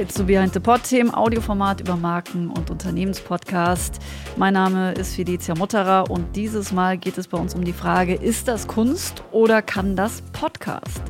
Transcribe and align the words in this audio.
Hi 0.00 0.08
zu 0.08 0.24
Behind 0.24 0.54
the 0.54 0.60
Pod, 0.60 0.90
dem 0.90 1.14
Audioformat 1.14 1.82
über 1.82 1.94
Marken 1.94 2.48
und 2.48 2.70
Unternehmenspodcast. 2.70 3.98
Mein 4.38 4.54
Name 4.54 4.92
ist 4.92 5.14
Felicia 5.14 5.54
Mutterer 5.54 6.10
und 6.10 6.36
dieses 6.36 6.72
Mal 6.72 6.96
geht 6.96 7.18
es 7.18 7.28
bei 7.28 7.36
uns 7.36 7.54
um 7.54 7.64
die 7.64 7.74
Frage, 7.74 8.14
ist 8.14 8.48
das 8.48 8.66
Kunst 8.66 9.22
oder 9.30 9.60
kann 9.60 9.96
das 9.96 10.22
Podcast? 10.32 11.02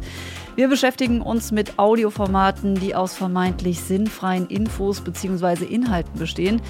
Wir 0.57 0.67
beschäftigen 0.67 1.23
uns 1.23 1.53
mit 1.53 1.79
Audioformaten, 1.79 2.75
die 2.75 2.97
aus 2.97 3.15
vermeintlich 3.15 3.79
sinnfreien 3.79 4.49
Infos 4.49 5.01
bzw. 5.01 5.67
Inhalten 5.67 6.19
bestehen. 6.19 6.61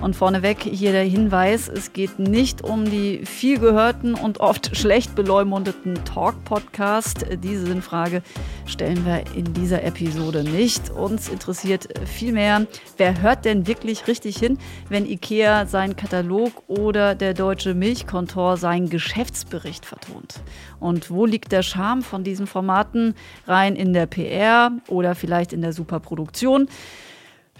Und 0.00 0.16
vorneweg 0.16 0.62
hier 0.62 0.92
der 0.92 1.04
Hinweis, 1.04 1.68
es 1.68 1.92
geht 1.92 2.18
nicht 2.18 2.62
um 2.62 2.90
die 2.90 3.24
viel 3.26 3.58
gehörten 3.58 4.14
und 4.14 4.40
oft 4.40 4.76
schlecht 4.76 5.14
beleumundeten 5.14 6.02
Talk-Podcast. 6.04 7.26
Diese 7.42 7.66
Sinnfrage 7.66 8.22
stellen 8.66 9.04
wir 9.04 9.24
in 9.36 9.52
dieser 9.52 9.84
Episode 9.84 10.42
nicht. 10.42 10.90
Uns 10.90 11.28
interessiert 11.28 11.88
vielmehr, 12.06 12.66
wer 12.96 13.20
hört 13.20 13.44
denn 13.44 13.66
wirklich 13.66 14.06
richtig 14.06 14.38
hin, 14.38 14.58
wenn 14.88 15.04
IKEA 15.04 15.66
seinen 15.66 15.96
Katalog 15.96 16.52
oder 16.66 17.14
der 17.14 17.34
Deutsche 17.34 17.74
Milchkontor 17.74 18.56
seinen 18.56 18.88
Geschäftsbericht 18.88 19.84
vertont? 19.84 20.40
Und 20.78 21.10
wo 21.10 21.26
liegt 21.26 21.52
der 21.52 21.62
Charme 21.62 22.02
von 22.02 22.24
diesen 22.24 22.46
Formaten? 22.46 23.14
rein 23.46 23.76
in 23.76 23.92
der 23.92 24.06
PR 24.06 24.70
oder 24.88 25.14
vielleicht 25.14 25.52
in 25.52 25.62
der 25.62 25.72
Superproduktion. 25.72 26.68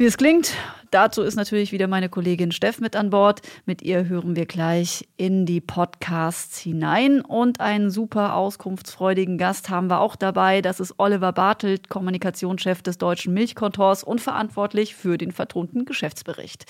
Wie 0.00 0.06
es 0.06 0.16
klingt, 0.16 0.54
dazu 0.90 1.20
ist 1.20 1.34
natürlich 1.36 1.72
wieder 1.72 1.86
meine 1.86 2.08
Kollegin 2.08 2.52
Steff 2.52 2.80
mit 2.80 2.96
an 2.96 3.10
Bord. 3.10 3.42
Mit 3.66 3.82
ihr 3.82 4.08
hören 4.08 4.34
wir 4.34 4.46
gleich 4.46 5.06
in 5.18 5.44
die 5.44 5.60
Podcasts 5.60 6.56
hinein. 6.56 7.20
Und 7.20 7.60
einen 7.60 7.90
super 7.90 8.34
auskunftsfreudigen 8.34 9.36
Gast 9.36 9.68
haben 9.68 9.90
wir 9.90 10.00
auch 10.00 10.16
dabei. 10.16 10.62
Das 10.62 10.80
ist 10.80 10.94
Oliver 10.96 11.32
Bartelt, 11.32 11.90
Kommunikationschef 11.90 12.80
des 12.80 12.96
Deutschen 12.96 13.34
Milchkontors 13.34 14.02
und 14.02 14.22
verantwortlich 14.22 14.94
für 14.94 15.18
den 15.18 15.32
vertonten 15.32 15.84
Geschäftsbericht. 15.84 16.64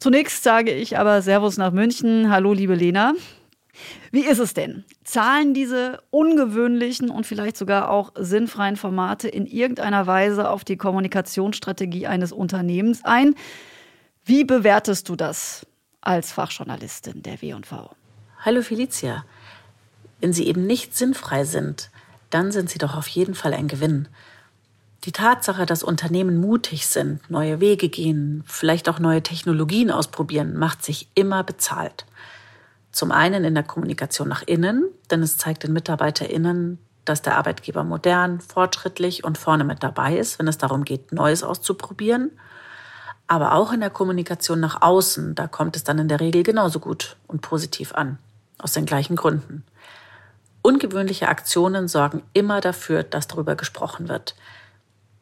Zunächst 0.00 0.42
sage 0.42 0.72
ich 0.72 0.96
aber 0.98 1.20
Servus 1.20 1.58
nach 1.58 1.70
München. 1.70 2.30
Hallo, 2.30 2.54
liebe 2.54 2.76
Lena. 2.76 3.12
Wie 4.10 4.24
ist 4.24 4.38
es 4.38 4.54
denn? 4.54 4.84
Zahlen 5.04 5.54
diese 5.54 6.02
ungewöhnlichen 6.10 7.10
und 7.10 7.26
vielleicht 7.26 7.56
sogar 7.56 7.90
auch 7.90 8.12
sinnfreien 8.16 8.76
Formate 8.76 9.28
in 9.28 9.46
irgendeiner 9.46 10.06
Weise 10.06 10.48
auf 10.48 10.64
die 10.64 10.76
Kommunikationsstrategie 10.76 12.06
eines 12.06 12.32
Unternehmens 12.32 13.04
ein? 13.04 13.34
Wie 14.24 14.44
bewertest 14.44 15.08
du 15.08 15.16
das 15.16 15.66
als 16.00 16.32
Fachjournalistin 16.32 17.22
der 17.22 17.42
W&V? 17.42 17.90
Hallo 18.40 18.62
Felicia. 18.62 19.24
Wenn 20.20 20.32
sie 20.32 20.46
eben 20.46 20.66
nicht 20.66 20.96
sinnfrei 20.96 21.44
sind, 21.44 21.90
dann 22.30 22.52
sind 22.52 22.70
sie 22.70 22.78
doch 22.78 22.96
auf 22.96 23.06
jeden 23.08 23.34
Fall 23.34 23.54
ein 23.54 23.68
Gewinn. 23.68 24.08
Die 25.04 25.12
Tatsache, 25.12 25.66
dass 25.66 25.82
Unternehmen 25.82 26.40
mutig 26.40 26.86
sind, 26.86 27.28
neue 27.30 27.60
Wege 27.60 27.90
gehen, 27.90 28.42
vielleicht 28.46 28.88
auch 28.88 28.98
neue 28.98 29.22
Technologien 29.22 29.90
ausprobieren, 29.90 30.56
macht 30.56 30.82
sich 30.82 31.08
immer 31.14 31.44
bezahlt. 31.44 32.06
Zum 32.94 33.10
einen 33.10 33.42
in 33.42 33.54
der 33.54 33.64
Kommunikation 33.64 34.28
nach 34.28 34.44
innen, 34.46 34.84
denn 35.10 35.20
es 35.20 35.36
zeigt 35.36 35.64
den 35.64 35.72
MitarbeiterInnen, 35.72 36.78
dass 37.04 37.22
der 37.22 37.36
Arbeitgeber 37.36 37.82
modern, 37.82 38.40
fortschrittlich 38.40 39.24
und 39.24 39.36
vorne 39.36 39.64
mit 39.64 39.82
dabei 39.82 40.16
ist, 40.16 40.38
wenn 40.38 40.46
es 40.46 40.58
darum 40.58 40.84
geht, 40.84 41.10
Neues 41.10 41.42
auszuprobieren. 41.42 42.30
Aber 43.26 43.54
auch 43.54 43.72
in 43.72 43.80
der 43.80 43.90
Kommunikation 43.90 44.60
nach 44.60 44.80
außen, 44.80 45.34
da 45.34 45.48
kommt 45.48 45.74
es 45.74 45.82
dann 45.82 45.98
in 45.98 46.06
der 46.06 46.20
Regel 46.20 46.44
genauso 46.44 46.78
gut 46.78 47.16
und 47.26 47.42
positiv 47.42 47.92
an. 47.96 48.18
Aus 48.58 48.74
den 48.74 48.86
gleichen 48.86 49.16
Gründen. 49.16 49.64
Ungewöhnliche 50.62 51.26
Aktionen 51.26 51.88
sorgen 51.88 52.22
immer 52.32 52.60
dafür, 52.60 53.02
dass 53.02 53.26
darüber 53.26 53.56
gesprochen 53.56 54.08
wird. 54.08 54.36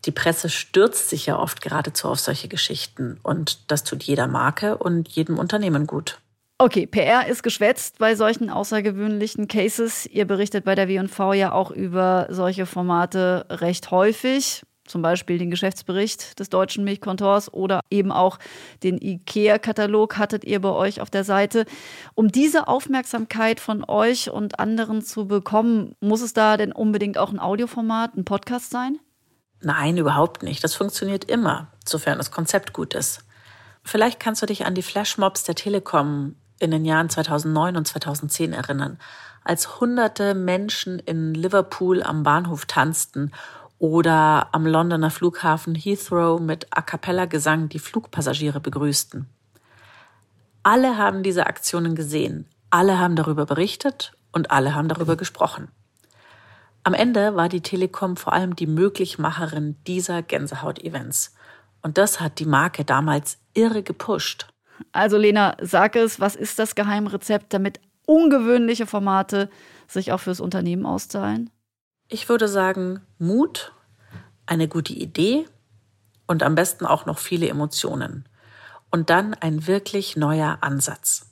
Die 0.04 0.12
Presse 0.12 0.50
stürzt 0.50 1.08
sich 1.08 1.24
ja 1.24 1.38
oft 1.38 1.62
geradezu 1.62 2.08
auf 2.08 2.20
solche 2.20 2.48
Geschichten 2.48 3.18
und 3.22 3.70
das 3.70 3.82
tut 3.82 4.02
jeder 4.02 4.26
Marke 4.26 4.76
und 4.76 5.08
jedem 5.08 5.38
Unternehmen 5.38 5.86
gut. 5.86 6.18
Okay, 6.58 6.86
PR 6.86 7.26
ist 7.26 7.42
geschwätzt 7.42 7.98
bei 7.98 8.14
solchen 8.14 8.48
außergewöhnlichen 8.48 9.48
Cases. 9.48 10.06
Ihr 10.06 10.26
berichtet 10.26 10.64
bei 10.64 10.74
der 10.74 10.86
W&V 10.86 11.32
ja 11.32 11.52
auch 11.52 11.70
über 11.70 12.28
solche 12.30 12.66
Formate 12.66 13.46
recht 13.50 13.90
häufig. 13.90 14.62
Zum 14.84 15.00
Beispiel 15.00 15.38
den 15.38 15.50
Geschäftsbericht 15.50 16.38
des 16.38 16.50
deutschen 16.50 16.84
Milchkontors 16.84 17.52
oder 17.52 17.80
eben 17.90 18.10
auch 18.10 18.38
den 18.82 19.00
IKEA-Katalog 19.00 20.18
hattet 20.18 20.44
ihr 20.44 20.60
bei 20.60 20.70
euch 20.70 21.00
auf 21.00 21.08
der 21.08 21.24
Seite. 21.24 21.66
Um 22.14 22.32
diese 22.32 22.68
Aufmerksamkeit 22.68 23.60
von 23.60 23.84
euch 23.88 24.30
und 24.30 24.58
anderen 24.58 25.02
zu 25.02 25.26
bekommen, 25.26 25.94
muss 26.00 26.20
es 26.20 26.32
da 26.32 26.56
denn 26.56 26.72
unbedingt 26.72 27.16
auch 27.16 27.32
ein 27.32 27.38
Audioformat, 27.38 28.16
ein 28.16 28.24
Podcast 28.24 28.70
sein? 28.70 28.98
Nein, 29.60 29.96
überhaupt 29.96 30.42
nicht. 30.42 30.64
Das 30.64 30.74
funktioniert 30.74 31.24
immer, 31.24 31.72
sofern 31.86 32.18
das 32.18 32.32
Konzept 32.32 32.72
gut 32.72 32.94
ist. 32.94 33.24
Vielleicht 33.84 34.18
kannst 34.18 34.42
du 34.42 34.46
dich 34.46 34.66
an 34.66 34.74
die 34.74 34.82
Flashmobs 34.82 35.44
der 35.44 35.54
Telekom 35.54 36.36
in 36.62 36.70
den 36.70 36.84
Jahren 36.84 37.08
2009 37.08 37.76
und 37.76 37.86
2010 37.86 38.52
erinnern, 38.52 38.98
als 39.44 39.80
hunderte 39.80 40.34
Menschen 40.34 40.98
in 41.00 41.34
Liverpool 41.34 42.02
am 42.02 42.22
Bahnhof 42.22 42.66
tanzten 42.66 43.32
oder 43.78 44.48
am 44.52 44.64
Londoner 44.66 45.10
Flughafen 45.10 45.74
Heathrow 45.74 46.40
mit 46.40 46.68
A 46.70 46.82
cappella 46.82 47.24
Gesang 47.24 47.68
die 47.68 47.80
Flugpassagiere 47.80 48.60
begrüßten. 48.60 49.26
Alle 50.62 50.96
haben 50.96 51.24
diese 51.24 51.46
Aktionen 51.46 51.96
gesehen, 51.96 52.46
alle 52.70 53.00
haben 53.00 53.16
darüber 53.16 53.44
berichtet 53.44 54.12
und 54.30 54.52
alle 54.52 54.76
haben 54.76 54.86
darüber 54.86 55.16
gesprochen. 55.16 55.68
Am 56.84 56.94
Ende 56.94 57.34
war 57.34 57.48
die 57.48 57.60
Telekom 57.60 58.16
vor 58.16 58.32
allem 58.32 58.54
die 58.54 58.66
Möglichmacherin 58.66 59.76
dieser 59.86 60.22
Gänsehaut-Events. 60.22 61.34
Und 61.82 61.98
das 61.98 62.20
hat 62.20 62.38
die 62.38 62.46
Marke 62.46 62.84
damals 62.84 63.38
irre 63.54 63.82
gepusht. 63.82 64.51
Also 64.90 65.16
Lena, 65.16 65.56
sag 65.60 65.96
es, 65.96 66.20
was 66.20 66.34
ist 66.34 66.58
das 66.58 66.74
Geheimrezept, 66.74 67.52
damit 67.52 67.80
ungewöhnliche 68.06 68.86
Formate 68.86 69.48
sich 69.86 70.12
auch 70.12 70.20
fürs 70.20 70.40
Unternehmen 70.40 70.86
auszahlen? 70.86 71.50
Ich 72.08 72.28
würde 72.28 72.48
sagen, 72.48 73.00
Mut, 73.18 73.72
eine 74.46 74.68
gute 74.68 74.92
Idee 74.92 75.46
und 76.26 76.42
am 76.42 76.54
besten 76.54 76.86
auch 76.86 77.06
noch 77.06 77.18
viele 77.18 77.48
Emotionen. 77.48 78.28
Und 78.90 79.08
dann 79.08 79.34
ein 79.34 79.66
wirklich 79.66 80.16
neuer 80.16 80.58
Ansatz. 80.60 81.30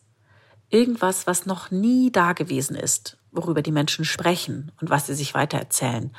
Irgendwas, 0.70 1.26
was 1.26 1.46
noch 1.46 1.70
nie 1.70 2.10
da 2.10 2.32
gewesen 2.32 2.76
ist, 2.76 3.18
worüber 3.32 3.60
die 3.60 3.72
Menschen 3.72 4.04
sprechen 4.04 4.72
und 4.80 4.88
was 4.88 5.06
sie 5.06 5.14
sich 5.14 5.34
weitererzählen. 5.34 6.14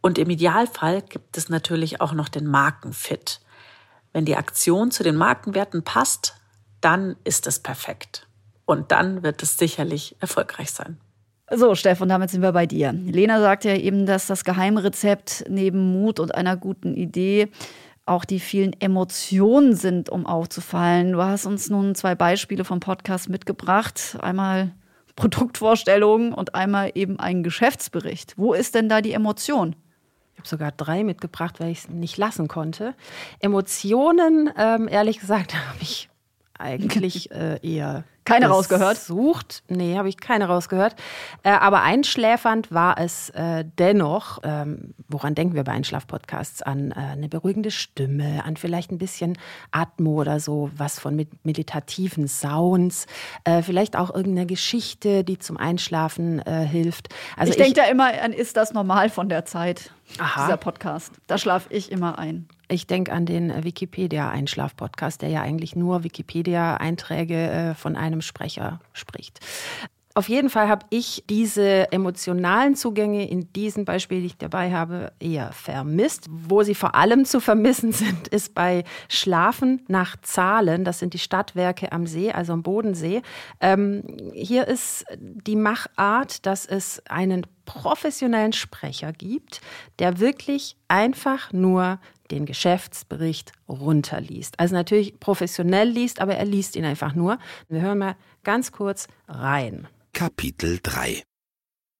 Und 0.00 0.18
im 0.18 0.30
Idealfall 0.30 1.02
gibt 1.02 1.36
es 1.36 1.48
natürlich 1.48 2.00
auch 2.00 2.12
noch 2.12 2.28
den 2.28 2.46
Markenfit. 2.46 3.40
Wenn 4.12 4.24
die 4.24 4.36
Aktion 4.36 4.90
zu 4.90 5.02
den 5.02 5.16
Markenwerten 5.16 5.82
passt, 5.82 6.34
dann 6.80 7.16
ist 7.24 7.46
es 7.46 7.58
perfekt. 7.58 8.26
Und 8.64 8.92
dann 8.92 9.22
wird 9.22 9.42
es 9.42 9.58
sicherlich 9.58 10.16
erfolgreich 10.20 10.70
sein. 10.70 10.98
So, 11.52 11.74
Steff, 11.74 12.00
und 12.00 12.08
damit 12.08 12.30
sind 12.30 12.42
wir 12.42 12.52
bei 12.52 12.66
dir. 12.66 12.92
Lena 12.92 13.40
sagte 13.40 13.70
ja 13.70 13.76
eben, 13.76 14.06
dass 14.06 14.28
das 14.28 14.44
Geheimrezept 14.44 15.44
neben 15.48 15.92
Mut 15.92 16.20
und 16.20 16.34
einer 16.34 16.56
guten 16.56 16.94
Idee 16.94 17.48
auch 18.06 18.24
die 18.24 18.40
vielen 18.40 18.72
Emotionen 18.80 19.74
sind, 19.74 20.10
um 20.10 20.26
aufzufallen. 20.26 21.12
Du 21.12 21.22
hast 21.22 21.46
uns 21.46 21.68
nun 21.70 21.94
zwei 21.94 22.14
Beispiele 22.14 22.64
vom 22.64 22.80
Podcast 22.80 23.28
mitgebracht. 23.28 24.16
Einmal 24.20 24.72
Produktvorstellungen 25.16 26.32
und 26.32 26.54
einmal 26.54 26.92
eben 26.94 27.18
einen 27.18 27.42
Geschäftsbericht. 27.42 28.34
Wo 28.36 28.52
ist 28.52 28.74
denn 28.74 28.88
da 28.88 29.00
die 29.00 29.12
Emotion? 29.12 29.76
Habe 30.40 30.48
sogar 30.48 30.72
drei 30.72 31.04
mitgebracht, 31.04 31.60
weil 31.60 31.70
ich 31.70 31.80
es 31.80 31.88
nicht 31.88 32.16
lassen 32.16 32.48
konnte. 32.48 32.94
Emotionen, 33.40 34.50
ähm, 34.56 34.88
ehrlich 34.88 35.20
gesagt, 35.20 35.54
habe 35.68 35.78
ich 35.80 36.08
eigentlich 36.60 37.30
äh, 37.32 37.58
eher 37.62 38.04
keine 38.24 38.46
rausgehört? 38.46 38.96
Sucht. 38.96 39.62
Nee, 39.68 39.96
habe 39.96 40.08
ich 40.08 40.18
keine 40.18 40.46
rausgehört. 40.46 40.94
Äh, 41.42 41.50
aber 41.50 41.82
einschläfernd 41.82 42.70
war 42.70 42.98
es 42.98 43.30
äh, 43.30 43.64
dennoch. 43.78 44.38
Ähm, 44.44 44.94
woran 45.08 45.34
denken 45.34 45.54
wir 45.54 45.64
bei 45.64 45.72
Einschlafpodcasts? 45.72 46.62
An 46.62 46.92
äh, 46.92 46.94
eine 46.94 47.28
beruhigende 47.28 47.70
Stimme, 47.70 48.44
an 48.44 48.56
vielleicht 48.56 48.92
ein 48.92 48.98
bisschen 48.98 49.38
Atmo 49.72 50.20
oder 50.20 50.38
so, 50.38 50.70
was 50.76 51.00
von 51.00 51.26
meditativen 51.42 52.28
Sounds, 52.28 53.06
äh, 53.44 53.62
vielleicht 53.62 53.96
auch 53.96 54.14
irgendeine 54.14 54.46
Geschichte, 54.46 55.24
die 55.24 55.38
zum 55.38 55.56
Einschlafen 55.56 56.40
äh, 56.40 56.66
hilft. 56.66 57.08
Also 57.36 57.50
ich 57.50 57.56
denke 57.56 57.80
da 57.80 57.86
immer 57.86 58.12
an, 58.22 58.32
ist 58.32 58.56
das 58.56 58.72
normal 58.72 59.10
von 59.10 59.28
der 59.28 59.44
Zeit? 59.44 59.92
Aha. 60.18 60.44
Dieser 60.44 60.56
Podcast. 60.56 61.12
Da 61.26 61.38
schlafe 61.38 61.72
ich 61.72 61.90
immer 61.90 62.18
ein. 62.18 62.48
Ich 62.70 62.86
denke 62.86 63.12
an 63.12 63.26
den 63.26 63.64
Wikipedia-Einschlaf-Podcast, 63.64 65.22
der 65.22 65.28
ja 65.28 65.42
eigentlich 65.42 65.74
nur 65.74 66.04
Wikipedia-Einträge 66.04 67.34
äh, 67.34 67.74
von 67.74 67.96
einem 67.96 68.22
Sprecher 68.22 68.80
spricht. 68.92 69.40
Auf 70.14 70.28
jeden 70.28 70.50
Fall 70.50 70.68
habe 70.68 70.86
ich 70.90 71.24
diese 71.28 71.90
emotionalen 71.92 72.76
Zugänge 72.76 73.28
in 73.28 73.52
diesem 73.52 73.84
Beispiel, 73.84 74.20
die 74.20 74.26
ich 74.26 74.36
dabei 74.36 74.72
habe, 74.72 75.12
eher 75.18 75.52
vermisst. 75.52 76.26
Wo 76.30 76.62
sie 76.62 76.76
vor 76.76 76.94
allem 76.94 77.24
zu 77.24 77.40
vermissen 77.40 77.90
sind, 77.92 78.28
ist 78.28 78.54
bei 78.54 78.84
Schlafen 79.08 79.82
nach 79.88 80.16
Zahlen. 80.22 80.84
Das 80.84 81.00
sind 81.00 81.14
die 81.14 81.18
Stadtwerke 81.18 81.90
am 81.90 82.06
See, 82.06 82.30
also 82.30 82.52
am 82.52 82.62
Bodensee. 82.62 83.22
Ähm, 83.60 84.02
hier 84.32 84.68
ist 84.68 85.04
die 85.18 85.56
Machart, 85.56 86.46
dass 86.46 86.66
es 86.66 87.02
einen 87.08 87.46
professionellen 87.64 88.52
Sprecher 88.52 89.12
gibt, 89.12 89.60
der 89.98 90.20
wirklich 90.20 90.76
einfach 90.88 91.52
nur 91.52 91.98
den 92.30 92.46
Geschäftsbericht 92.46 93.52
runterliest. 93.68 94.58
Also 94.58 94.74
natürlich 94.74 95.20
professionell 95.20 95.88
liest, 95.88 96.20
aber 96.20 96.36
er 96.36 96.44
liest 96.44 96.76
ihn 96.76 96.84
einfach 96.84 97.14
nur. 97.14 97.38
Wir 97.68 97.80
hören 97.80 97.98
mal 97.98 98.16
ganz 98.42 98.72
kurz 98.72 99.08
rein. 99.28 99.88
Kapitel 100.12 100.80
3 100.82 101.22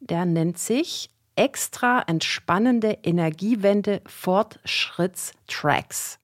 Der 0.00 0.26
nennt 0.26 0.58
sich 0.58 1.10
Extra 1.36 2.02
entspannende 2.06 2.98
Energiewende 3.02 4.02
Fortschrittstracks. 4.06 6.18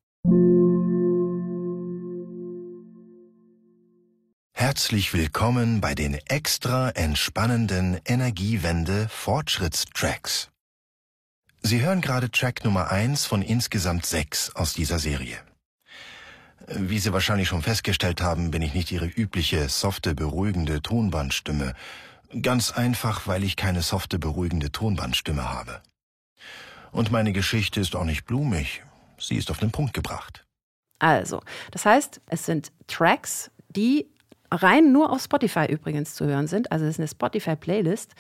Herzlich 4.52 5.14
willkommen 5.14 5.80
bei 5.80 5.94
den 5.94 6.18
extra 6.28 6.90
entspannenden 6.90 7.98
Energiewende 8.04 9.08
Fortschrittstracks. 9.08 10.50
Sie 11.62 11.82
hören 11.82 12.00
gerade 12.00 12.30
Track 12.30 12.64
Nummer 12.64 12.90
1 12.90 13.26
von 13.26 13.42
insgesamt 13.42 14.06
sechs 14.06 14.54
aus 14.56 14.72
dieser 14.72 14.98
Serie. 14.98 15.36
Wie 16.66 16.98
Sie 16.98 17.12
wahrscheinlich 17.12 17.48
schon 17.48 17.62
festgestellt 17.62 18.22
haben, 18.22 18.50
bin 18.50 18.62
ich 18.62 18.72
nicht 18.72 18.90
Ihre 18.90 19.06
übliche 19.06 19.68
softe, 19.68 20.14
beruhigende 20.14 20.80
Tonbandstimme. 20.80 21.74
Ganz 22.40 22.70
einfach, 22.72 23.26
weil 23.26 23.44
ich 23.44 23.56
keine 23.56 23.82
softe, 23.82 24.18
beruhigende 24.18 24.72
Tonbandstimme 24.72 25.52
habe. 25.52 25.82
Und 26.92 27.10
meine 27.10 27.32
Geschichte 27.32 27.80
ist 27.80 27.94
auch 27.94 28.04
nicht 28.04 28.24
blumig. 28.24 28.82
Sie 29.18 29.36
ist 29.36 29.50
auf 29.50 29.58
den 29.58 29.70
Punkt 29.70 29.92
gebracht. 29.92 30.46
Also, 30.98 31.42
das 31.72 31.84
heißt, 31.84 32.22
es 32.26 32.46
sind 32.46 32.72
Tracks, 32.86 33.50
die 33.68 34.06
rein 34.50 34.92
nur 34.92 35.12
auf 35.12 35.22
Spotify 35.22 35.66
übrigens 35.66 36.14
zu 36.14 36.24
hören 36.24 36.46
sind. 36.46 36.72
Also 36.72 36.84
es 36.86 36.92
ist 36.92 37.00
eine 37.00 37.08
Spotify-Playlist. 37.08 38.14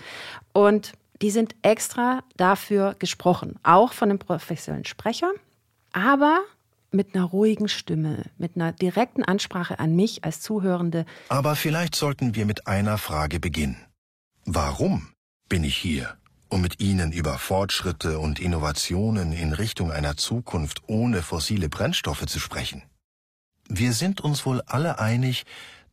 Und 0.52 0.92
die 1.22 1.30
sind 1.30 1.54
extra 1.62 2.22
dafür 2.36 2.94
gesprochen, 2.98 3.58
auch 3.62 3.92
von 3.92 4.10
einem 4.10 4.18
professionellen 4.18 4.84
Sprecher, 4.84 5.30
aber 5.92 6.40
mit 6.92 7.14
einer 7.14 7.24
ruhigen 7.24 7.68
Stimme, 7.68 8.24
mit 8.38 8.56
einer 8.56 8.72
direkten 8.72 9.22
Ansprache 9.22 9.78
an 9.78 9.94
mich 9.94 10.24
als 10.24 10.40
Zuhörende. 10.40 11.06
Aber 11.28 11.54
vielleicht 11.56 11.94
sollten 11.94 12.34
wir 12.34 12.46
mit 12.46 12.66
einer 12.66 12.98
Frage 12.98 13.38
beginnen. 13.38 13.76
Warum 14.44 15.08
bin 15.48 15.62
ich 15.62 15.76
hier, 15.76 16.16
um 16.48 16.60
mit 16.62 16.80
Ihnen 16.80 17.12
über 17.12 17.38
Fortschritte 17.38 18.18
und 18.18 18.40
Innovationen 18.40 19.32
in 19.32 19.52
Richtung 19.52 19.92
einer 19.92 20.16
Zukunft 20.16 20.82
ohne 20.88 21.22
fossile 21.22 21.68
Brennstoffe 21.68 22.26
zu 22.26 22.40
sprechen? 22.40 22.82
Wir 23.68 23.92
sind 23.92 24.20
uns 24.20 24.44
wohl 24.46 24.62
alle 24.62 24.98
einig, 24.98 25.44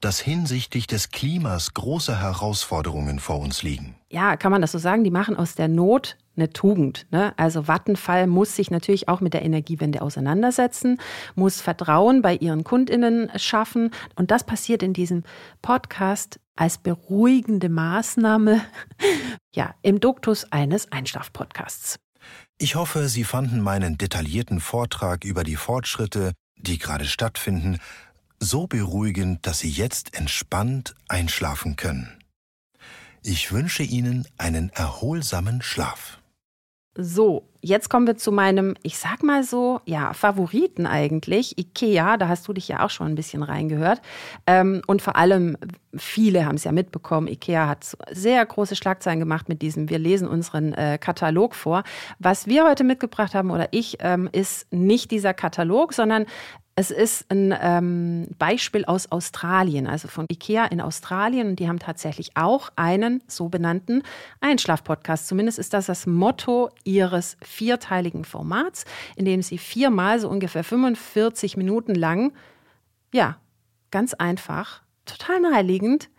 dass 0.01 0.19
hinsichtlich 0.19 0.87
des 0.87 1.09
Klimas 1.09 1.73
große 1.73 2.19
Herausforderungen 2.19 3.19
vor 3.19 3.39
uns 3.39 3.63
liegen. 3.63 3.95
Ja, 4.09 4.37
kann 4.37 4.51
man 4.51 4.61
das 4.61 4.71
so 4.71 4.77
sagen? 4.77 5.03
Die 5.03 5.11
machen 5.11 5.35
aus 5.35 5.55
der 5.55 5.67
Not 5.67 6.17
eine 6.35 6.51
Tugend. 6.51 7.07
Ne? 7.11 7.33
Also 7.37 7.67
Vattenfall 7.67 8.27
muss 8.27 8.55
sich 8.55 8.71
natürlich 8.71 9.09
auch 9.09 9.21
mit 9.21 9.33
der 9.33 9.43
Energiewende 9.43 10.01
auseinandersetzen, 10.01 10.99
muss 11.35 11.61
Vertrauen 11.61 12.21
bei 12.21 12.35
ihren 12.35 12.63
Kundinnen 12.63 13.31
schaffen. 13.37 13.91
Und 14.15 14.31
das 14.31 14.43
passiert 14.43 14.83
in 14.83 14.93
diesem 14.93 15.23
Podcast 15.61 16.39
als 16.55 16.77
beruhigende 16.77 17.69
Maßnahme 17.69 18.61
ja, 19.55 19.75
im 19.81 19.99
Duktus 19.99 20.51
eines 20.51 20.91
Einschlafpodcasts. 20.91 21.99
Ich 22.59 22.75
hoffe, 22.75 23.07
Sie 23.07 23.23
fanden 23.23 23.61
meinen 23.61 23.97
detaillierten 23.97 24.59
Vortrag 24.59 25.23
über 25.23 25.43
die 25.43 25.55
Fortschritte, 25.55 26.33
die 26.57 26.79
gerade 26.79 27.05
stattfinden, 27.05 27.77
so 28.39 28.67
beruhigend, 28.67 29.45
dass 29.45 29.59
Sie 29.59 29.69
jetzt 29.69 30.13
entspannt 30.13 30.95
einschlafen 31.07 31.75
können. 31.75 32.23
Ich 33.23 33.51
wünsche 33.51 33.83
Ihnen 33.83 34.27
einen 34.37 34.69
erholsamen 34.69 35.61
Schlaf. 35.61 36.19
So, 36.95 37.47
jetzt 37.61 37.89
kommen 37.89 38.07
wir 38.07 38.17
zu 38.17 38.31
meinem, 38.31 38.75
ich 38.83 38.97
sag 38.97 39.23
mal 39.23 39.43
so, 39.43 39.81
ja, 39.85 40.13
Favoriten 40.13 40.85
eigentlich. 40.85 41.57
Ikea, 41.57 42.17
da 42.17 42.27
hast 42.27 42.47
du 42.47 42.53
dich 42.53 42.67
ja 42.67 42.83
auch 42.85 42.89
schon 42.89 43.07
ein 43.07 43.15
bisschen 43.15 43.43
reingehört. 43.43 44.01
Ähm, 44.45 44.81
und 44.87 45.01
vor 45.01 45.15
allem, 45.15 45.57
viele 45.95 46.45
haben 46.45 46.55
es 46.55 46.63
ja 46.63 46.71
mitbekommen, 46.71 47.27
Ikea 47.27 47.67
hat 47.67 47.97
sehr 48.11 48.45
große 48.45 48.75
Schlagzeilen 48.75 49.19
gemacht 49.19 49.49
mit 49.49 49.61
diesem, 49.61 49.89
wir 49.89 49.99
lesen 49.99 50.27
unseren 50.27 50.73
äh, 50.73 50.97
Katalog 50.99 51.55
vor. 51.55 51.83
Was 52.19 52.47
wir 52.47 52.65
heute 52.65 52.83
mitgebracht 52.83 53.33
haben, 53.35 53.51
oder 53.51 53.67
ich, 53.71 53.97
ähm, 54.01 54.29
ist 54.31 54.71
nicht 54.71 55.11
dieser 55.11 55.33
Katalog, 55.33 55.93
sondern 55.93 56.25
es 56.79 56.91
ist 56.91 57.25
ein 57.31 57.55
ähm, 57.59 58.27
Beispiel 58.37 58.85
aus 58.85 59.11
Australien, 59.11 59.87
also 59.87 60.07
von 60.07 60.27
IKEA 60.31 60.65
in 60.65 60.79
Australien. 60.79 61.47
Und 61.47 61.59
die 61.59 61.67
haben 61.67 61.79
tatsächlich 61.79 62.37
auch 62.37 62.69
einen 62.75 63.23
so 63.25 63.49
benannten 63.49 64.03
Einschlafpodcast. 64.41 65.27
Zumindest 65.27 65.57
ist 65.57 65.73
das 65.73 65.87
das 65.87 66.05
Motto 66.05 66.69
ihres 66.83 67.35
vierteiligen 67.47 68.25
Formats, 68.25 68.85
in 69.15 69.25
dem 69.25 69.41
sie 69.41 69.57
viermal 69.57 70.19
so 70.19 70.29
ungefähr 70.29 70.63
45 70.63 71.57
Minuten 71.57 71.95
lang, 71.95 72.33
ja, 73.13 73.37
ganz 73.91 74.13
einfach, 74.13 74.83
total 75.05 75.39
naheliegend, 75.41 76.09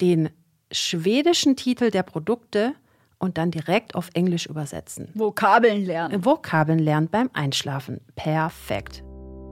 den 0.00 0.30
schwedischen 0.72 1.56
Titel 1.56 1.90
der 1.90 2.02
Produkte 2.02 2.74
und 3.18 3.38
dann 3.38 3.50
direkt 3.50 3.94
auf 3.94 4.10
Englisch 4.14 4.46
übersetzen. 4.46 5.08
Vokabeln 5.14 5.84
lernen. 5.84 6.24
Vokabeln 6.24 6.78
lernen 6.78 7.08
beim 7.08 7.30
Einschlafen. 7.32 8.00
Perfekt. 8.14 9.02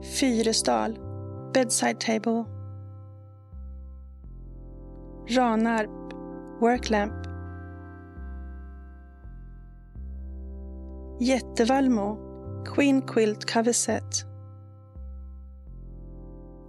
Fyresdal, 0.01 0.93
bedside 1.53 1.97
table. 1.97 2.45
Ranarp, 5.27 5.89
work 6.59 6.89
Jättevallmo, 11.19 12.17
queen 12.65 13.05
quilt 13.05 13.47
cover 13.47 13.73
set. 13.73 14.25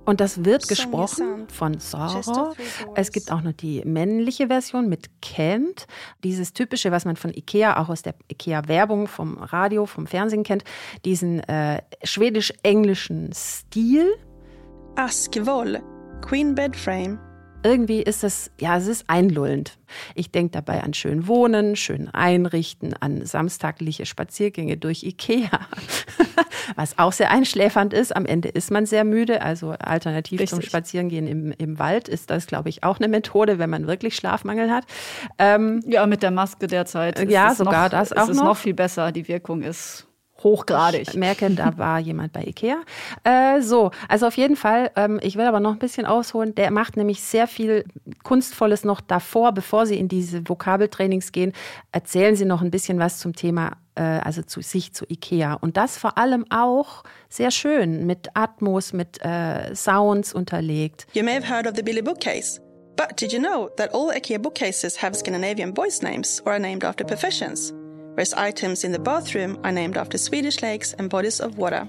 Und 0.06 0.20
das 0.20 0.44
wird 0.44 0.68
gesprochen 0.68 1.48
von 1.48 1.80
Sarah. 1.80 2.54
Es 2.94 3.10
gibt 3.10 3.32
auch 3.32 3.42
noch 3.42 3.52
die 3.52 3.82
männliche 3.84 4.46
Version 4.46 4.88
mit 4.88 5.20
Kent. 5.20 5.88
Dieses 6.22 6.52
typische, 6.52 6.92
was 6.92 7.04
man 7.04 7.16
von 7.16 7.34
Ikea, 7.34 7.82
auch 7.82 7.88
aus 7.88 8.02
der 8.02 8.14
Ikea-Werbung, 8.30 9.08
vom 9.08 9.36
Radio, 9.38 9.84
vom 9.84 10.06
Fernsehen 10.06 10.44
kennt. 10.44 10.62
Diesen 11.04 11.40
äh, 11.40 11.82
schwedisch-englischen 12.04 13.32
Stil. 13.34 14.14
Askvoll, 14.94 15.82
Queen 16.22 16.54
Bed 16.54 16.76
Frame, 16.76 17.18
irgendwie 17.66 18.00
ist 18.00 18.22
es, 18.22 18.52
ja, 18.60 18.76
es 18.76 18.86
ist 18.86 19.04
einlullend. 19.08 19.76
Ich 20.14 20.30
denke 20.30 20.52
dabei 20.52 20.84
an 20.84 20.94
schön 20.94 21.26
wohnen, 21.26 21.74
schön 21.74 22.08
einrichten, 22.08 22.94
an 22.94 23.26
samstagliche 23.26 24.06
Spaziergänge 24.06 24.76
durch 24.76 25.02
Ikea, 25.02 25.48
was 26.76 26.96
auch 26.96 27.12
sehr 27.12 27.32
einschläfernd 27.32 27.92
ist. 27.92 28.14
Am 28.14 28.24
Ende 28.24 28.48
ist 28.48 28.70
man 28.70 28.86
sehr 28.86 29.02
müde, 29.02 29.42
also 29.42 29.70
alternativ 29.72 30.40
Richtig. 30.40 30.50
zum 30.50 30.62
Spazierengehen 30.62 31.26
im, 31.26 31.52
im 31.58 31.78
Wald 31.80 32.08
ist 32.08 32.30
das, 32.30 32.46
glaube 32.46 32.68
ich, 32.68 32.84
auch 32.84 33.00
eine 33.00 33.08
Methode, 33.08 33.58
wenn 33.58 33.70
man 33.70 33.88
wirklich 33.88 34.14
Schlafmangel 34.14 34.70
hat. 34.70 34.84
Ähm, 35.38 35.82
ja, 35.86 36.06
mit 36.06 36.22
der 36.22 36.30
Maske 36.30 36.68
derzeit. 36.68 37.28
Ja, 37.28 37.52
sogar 37.52 37.84
noch, 37.84 37.90
das 37.90 38.12
auch 38.12 38.28
ist 38.28 38.36
noch. 38.36 38.44
noch 38.44 38.56
viel 38.56 38.74
besser. 38.74 39.10
Die 39.10 39.26
Wirkung 39.26 39.62
ist 39.62 40.06
hochgradig. 40.46 41.08
Ich 41.08 41.14
merke, 41.14 41.50
da 41.50 41.76
war 41.76 41.98
jemand 41.98 42.32
bei 42.32 42.44
Ikea. 42.44 42.76
Äh, 43.24 43.60
so, 43.60 43.90
also 44.08 44.26
auf 44.28 44.36
jeden 44.36 44.54
Fall, 44.54 44.92
ähm, 44.94 45.18
ich 45.20 45.36
will 45.36 45.44
aber 45.44 45.58
noch 45.58 45.72
ein 45.72 45.78
bisschen 45.78 46.06
ausholen. 46.06 46.54
Der 46.54 46.70
macht 46.70 46.96
nämlich 46.96 47.20
sehr 47.20 47.48
viel 47.48 47.84
Kunstvolles 48.22 48.84
noch 48.84 49.00
davor, 49.00 49.52
bevor 49.52 49.86
Sie 49.86 49.98
in 49.98 50.06
diese 50.08 50.48
Vokabeltrainings 50.48 51.32
gehen. 51.32 51.52
Erzählen 51.90 52.36
Sie 52.36 52.44
noch 52.44 52.62
ein 52.62 52.70
bisschen 52.70 53.00
was 53.00 53.18
zum 53.18 53.34
Thema, 53.34 53.72
äh, 53.96 54.02
also 54.02 54.42
zu 54.42 54.62
sich, 54.62 54.92
zu 54.92 55.04
Ikea. 55.08 55.54
Und 55.54 55.76
das 55.76 55.98
vor 55.98 56.16
allem 56.16 56.44
auch 56.50 57.02
sehr 57.28 57.50
schön 57.50 58.06
mit 58.06 58.28
Atmos, 58.34 58.92
mit 58.92 59.18
äh, 59.24 59.74
Sounds 59.74 60.32
unterlegt. 60.32 61.08
You 61.12 61.24
may 61.24 61.34
have 61.34 61.52
heard 61.52 61.66
of 61.66 61.72
the 61.74 61.82
Billy 61.82 62.02
Bookcase. 62.02 62.60
But 62.96 63.20
did 63.20 63.32
you 63.32 63.40
know 63.40 63.68
that 63.76 63.92
all 63.92 64.10
IKEA 64.10 64.38
bookcases 64.38 65.02
have 65.02 65.14
Scandinavian 65.16 65.74
voice 65.74 66.02
names 66.02 66.40
or 66.46 66.52
are 66.52 66.60
named 66.60 66.82
after 66.82 67.04
professions? 67.04 67.74
Whereas 68.16 68.32
items 68.32 68.82
in 68.82 68.92
the 68.92 68.98
bathroom 68.98 69.58
are 69.62 69.70
named 69.70 69.98
after 69.98 70.16
Swedish 70.16 70.62
lakes 70.62 70.94
and 70.94 71.10
bodies 71.10 71.38
of 71.38 71.58
water. 71.58 71.86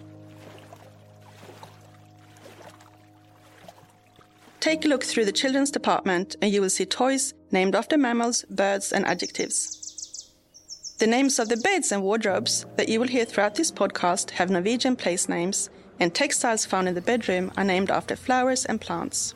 Take 4.60 4.84
a 4.84 4.90
look 4.90 5.06
through 5.06 5.24
the 5.24 5.32
children's 5.32 5.72
department 5.72 6.36
and 6.42 6.52
you 6.52 6.60
will 6.60 6.70
see 6.70 6.86
toys 6.86 7.34
named 7.52 7.76
after 7.76 7.98
mammals, 7.98 8.44
birds, 8.50 8.92
and 8.92 9.06
adjectives. 9.06 10.30
The 11.00 11.08
names 11.08 11.40
of 11.40 11.48
the 11.48 11.56
beds 11.56 11.94
and 11.94 12.04
wardrobes 12.04 12.66
that 12.76 12.90
you 12.90 13.00
will 13.00 13.08
hear 13.08 13.24
throughout 13.24 13.56
this 13.56 13.72
podcast 13.72 14.32
have 14.32 14.50
Norwegian 14.50 14.98
place 14.98 15.30
names, 15.30 15.70
and 15.98 16.14
textiles 16.14 16.66
found 16.66 16.90
in 16.90 16.96
the 16.96 17.02
bedroom 17.02 17.54
are 17.56 17.64
named 17.64 17.90
after 17.90 18.18
flowers 18.18 18.66
and 18.66 18.82
plants. 18.82 19.34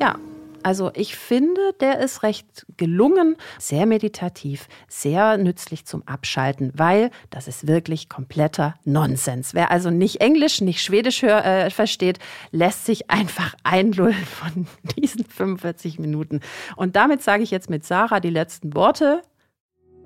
Ja, 0.00 0.16
Also 0.64 0.90
ich 0.94 1.14
finde, 1.14 1.74
der 1.80 2.00
ist 2.00 2.22
recht 2.22 2.66
gelungen, 2.78 3.36
sehr 3.58 3.84
meditativ, 3.84 4.66
sehr 4.88 5.36
nützlich 5.36 5.84
zum 5.84 6.02
Abschalten, 6.08 6.72
weil 6.74 7.10
das 7.28 7.48
ist 7.48 7.66
wirklich 7.66 8.08
kompletter 8.08 8.74
Nonsens. 8.84 9.52
Wer 9.52 9.70
also 9.70 9.90
nicht 9.90 10.22
Englisch, 10.22 10.62
nicht 10.62 10.82
Schwedisch 10.82 11.20
hör, 11.20 11.44
äh, 11.44 11.68
versteht, 11.68 12.18
lässt 12.50 12.86
sich 12.86 13.10
einfach 13.10 13.54
einlullen 13.62 14.24
von 14.24 14.66
diesen 14.96 15.26
45 15.26 15.98
Minuten. 15.98 16.40
Und 16.76 16.96
damit 16.96 17.22
sage 17.22 17.42
ich 17.42 17.50
jetzt 17.50 17.68
mit 17.68 17.84
Sarah 17.84 18.20
die 18.20 18.30
letzten 18.30 18.74
Worte. 18.74 19.20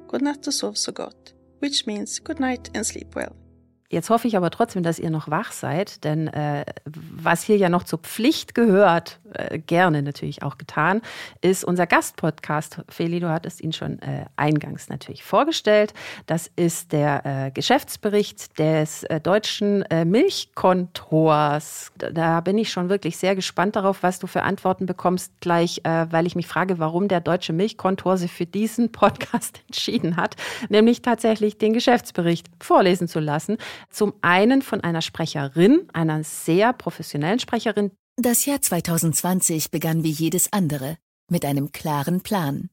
Good 0.08 0.22
night 0.22 0.44
to 0.44 0.50
sov 0.50 0.76
so 0.76 0.92
gut, 0.92 1.36
which 1.60 1.86
means 1.86 2.22
good 2.24 2.40
night 2.40 2.76
and 2.76 2.84
sleep 2.84 3.14
well. 3.14 3.47
Jetzt 3.90 4.10
hoffe 4.10 4.28
ich 4.28 4.36
aber 4.36 4.50
trotzdem, 4.50 4.82
dass 4.82 4.98
ihr 4.98 5.08
noch 5.08 5.30
wach 5.30 5.50
seid, 5.50 6.04
denn 6.04 6.28
äh, 6.28 6.66
was 6.84 7.42
hier 7.42 7.56
ja 7.56 7.70
noch 7.70 7.84
zur 7.84 8.00
Pflicht 8.00 8.54
gehört, 8.54 9.18
äh, 9.32 9.58
gerne 9.58 10.02
natürlich 10.02 10.42
auch 10.42 10.58
getan, 10.58 11.00
ist 11.40 11.64
unser 11.64 11.86
Gastpodcast. 11.86 12.82
Feli, 12.90 13.18
du 13.18 13.30
hattest 13.30 13.62
ihn 13.62 13.72
schon 13.72 13.98
äh, 14.02 14.26
eingangs 14.36 14.90
natürlich 14.90 15.24
vorgestellt. 15.24 15.94
Das 16.26 16.50
ist 16.54 16.92
der 16.92 17.46
äh, 17.46 17.50
Geschäftsbericht 17.50 18.58
des 18.58 19.04
äh, 19.04 19.22
deutschen 19.22 19.82
äh, 19.90 20.04
Milchkontors. 20.04 21.90
Da 21.96 22.42
bin 22.42 22.58
ich 22.58 22.70
schon 22.70 22.90
wirklich 22.90 23.16
sehr 23.16 23.34
gespannt 23.34 23.74
darauf, 23.74 24.02
was 24.02 24.18
du 24.18 24.26
für 24.26 24.42
Antworten 24.42 24.84
bekommst, 24.84 25.32
gleich, 25.40 25.80
weil 25.84 26.26
ich 26.26 26.36
mich 26.36 26.46
frage, 26.46 26.78
warum 26.78 27.08
der 27.08 27.20
deutsche 27.20 27.52
Milchkontor 27.52 28.16
sich 28.16 28.32
für 28.32 28.46
diesen 28.46 28.92
Podcast 28.92 29.60
entschieden 29.66 30.16
hat, 30.16 30.36
nämlich 30.68 31.02
tatsächlich 31.02 31.58
den 31.58 31.72
Geschäftsbericht 31.72 32.48
vorlesen 32.60 33.08
zu 33.08 33.20
lassen. 33.20 33.56
Zum 33.90 34.14
einen 34.22 34.62
von 34.62 34.80
einer 34.82 35.02
Sprecherin, 35.02 35.88
einer 35.92 36.24
sehr 36.24 36.72
professionellen 36.72 37.38
Sprecherin. 37.38 37.90
Das 38.16 38.44
Jahr 38.46 38.60
2020 38.60 39.70
begann 39.70 40.02
wie 40.02 40.10
jedes 40.10 40.52
andere, 40.52 40.96
mit 41.30 41.44
einem 41.44 41.72
klaren 41.72 42.20
Plan. 42.22 42.70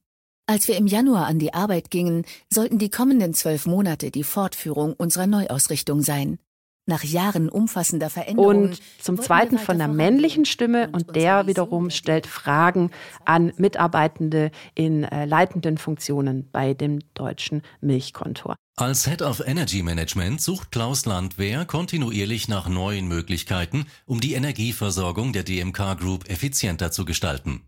Als 0.48 0.68
wir 0.68 0.78
im 0.78 0.86
Januar 0.86 1.26
an 1.26 1.40
die 1.40 1.54
Arbeit 1.54 1.90
gingen, 1.90 2.24
sollten 2.52 2.78
die 2.78 2.90
kommenden 2.90 3.34
zwölf 3.34 3.66
Monate 3.66 4.12
die 4.12 4.24
Fortführung 4.24 4.94
unserer 4.94 5.26
Neuausrichtung 5.26 6.02
sein. 6.02 6.38
Nach 6.88 7.04
Jahren 7.04 7.50
umfassender 7.50 8.12
Veränderungen. 8.12 8.70
Und 8.70 8.80
zum 9.02 9.20
Zweiten 9.20 9.58
von 9.58 9.78
der 9.80 9.88
männlichen 9.88 10.46
Stimme 10.46 10.90
und 10.92 11.16
der 11.16 11.48
wiederum 11.48 11.90
stellt 11.90 12.28
Fragen 12.28 12.92
an 13.26 13.54
Mitarbeitende 13.58 14.52
in 14.76 15.04
äh, 15.04 15.26
leitenden 15.26 15.80
Funktionen 15.80 16.48
bei 16.52 16.76
dem 16.76 17.00
deutschen 17.16 17.64
Milchkontor. 17.82 18.56
Als 18.78 19.08
Head 19.08 19.22
of 19.22 19.42
Energy 19.46 19.82
Management 19.82 20.42
sucht 20.42 20.72
Klaus 20.72 21.06
Landwehr 21.06 21.66
kontinuierlich 21.66 22.50
nach 22.50 22.68
neuen 22.68 23.08
Möglichkeiten, 23.08 23.86
um 24.06 24.20
die 24.20 24.34
Energieversorgung 24.34 25.34
der 25.34 25.44
DMK 25.44 25.98
Group 25.98 26.30
effizienter 26.30 26.92
zu 26.92 27.06
gestalten. 27.06 27.62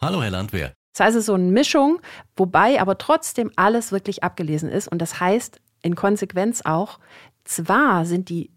Hallo, 0.00 0.22
Herr 0.22 0.30
Landwehr. 0.30 0.72
Das 0.94 1.06
heißt, 1.06 1.16
es 1.16 1.20
ist 1.20 1.26
so 1.26 1.34
eine 1.34 1.50
Mischung, 1.50 2.00
wobei 2.34 2.80
aber 2.80 2.98
trotzdem 2.98 3.50
alles 3.56 3.92
wirklich 3.92 4.24
abgelesen 4.24 4.68
ist. 4.68 4.88
Und 4.88 5.00
das 5.00 5.20
heißt 5.20 5.60
in 5.82 5.96
Konsequenz 5.96 6.62
auch, 6.62 6.98
zwar 7.52 8.04
sind 8.06 8.28
die 8.28 8.50